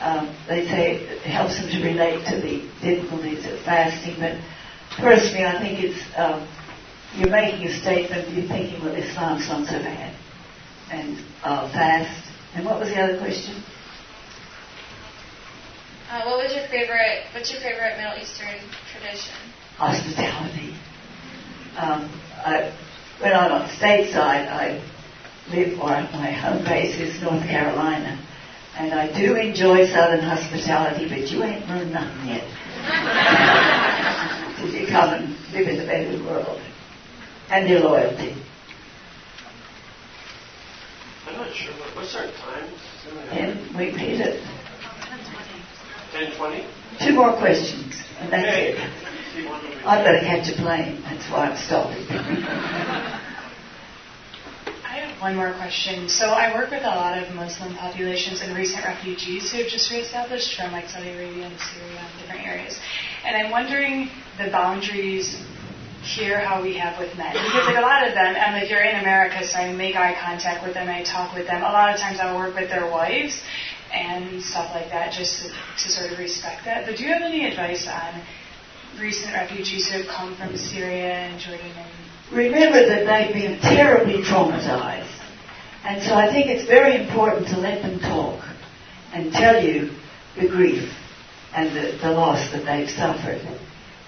[0.00, 4.36] Um, they say it helps them to relate to the difficulties of fasting, but
[5.00, 6.46] personally, I think it's um,
[7.16, 8.28] you're making a statement.
[8.30, 10.14] You're thinking, well, Islam's not so bad,
[10.90, 12.20] and I'll fast.
[12.54, 13.64] And what was the other question?
[16.10, 17.24] Uh, what was your favorite?
[17.32, 18.60] What's your favorite Middle Eastern
[18.92, 19.34] tradition?
[19.76, 20.74] Hospitality.
[21.76, 22.08] Um,
[22.44, 22.72] I,
[23.20, 24.80] when I'm on the stateside, I
[25.50, 28.18] live, or my home base is North Carolina,
[28.76, 32.44] and I do enjoy Southern hospitality, but you ain't learned nothing yet.
[34.58, 36.60] Till you come and live in the Bedouin world.
[37.50, 38.34] And your loyalty.
[41.26, 41.72] I'm not sure.
[41.74, 42.68] What, what's our time?
[43.30, 44.42] And we've hit it.
[46.14, 46.64] 10:20.
[47.04, 48.72] Two more questions, and that's Okay.
[48.72, 48.78] it.
[49.34, 49.82] Do you want to-
[50.54, 51.02] plane.
[51.02, 52.06] That's why I'm stopping.
[54.86, 56.08] I have one more question.
[56.08, 59.90] So I work with a lot of Muslim populations and recent refugees who have just
[59.90, 62.78] reestablished from like Saudi Arabia and Syria and different areas.
[63.24, 64.08] And I'm wondering
[64.38, 65.34] the boundaries
[66.04, 67.32] here how we have with men.
[67.32, 70.14] Because like a lot of them, and like you're in America, so I make eye
[70.14, 71.62] contact with them, I talk with them.
[71.62, 73.42] A lot of times I'll work with their wives
[73.92, 76.86] and stuff like that just to, to sort of respect that.
[76.86, 78.22] But do you have any advice on
[79.00, 84.22] recent refugees who have come from Syria and Jordan and Remember that they've been terribly
[84.22, 85.20] traumatized.
[85.84, 88.42] And so I think it's very important to let them talk
[89.12, 89.90] and tell you
[90.40, 90.90] the grief
[91.54, 93.42] and the, the loss that they've suffered.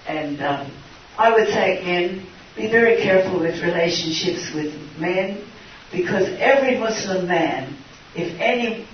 [0.07, 0.71] And um,
[1.17, 5.47] I would say again, be very careful with relationships with men
[5.91, 7.77] because every Muslim man,
[8.15, 8.87] if any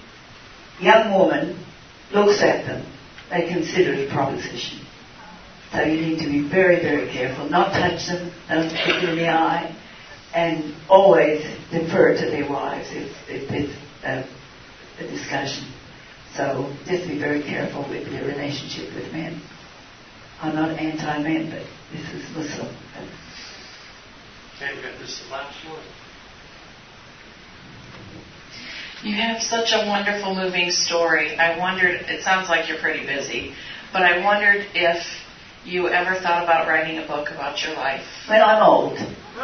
[0.79, 1.57] young woman
[2.11, 2.85] looks at them,
[3.31, 4.82] they consider it a proposition.
[5.73, 7.49] So you need to be very, very careful.
[7.49, 9.75] Not touch them, don't look them in the eye,
[10.35, 14.23] and always defer to their wives if, if it's a,
[15.03, 15.67] a discussion.
[16.35, 19.41] So just be very careful with your relationship with men.
[20.41, 22.75] I'm not anti-men, but this is Muslim.
[24.55, 25.81] Okay, we got this last one.
[29.03, 31.35] You have such a wonderful, moving story.
[31.35, 33.55] I wondered, it sounds like you're pretty busy,
[33.91, 35.03] but I wondered if
[35.65, 38.05] you ever thought about writing a book about your life.
[38.27, 38.93] When I'm old.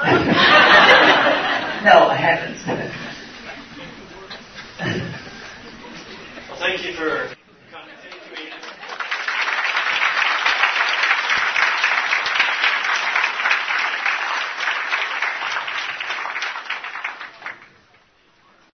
[1.84, 2.60] no, I haven't.
[6.50, 7.36] Well, thank you for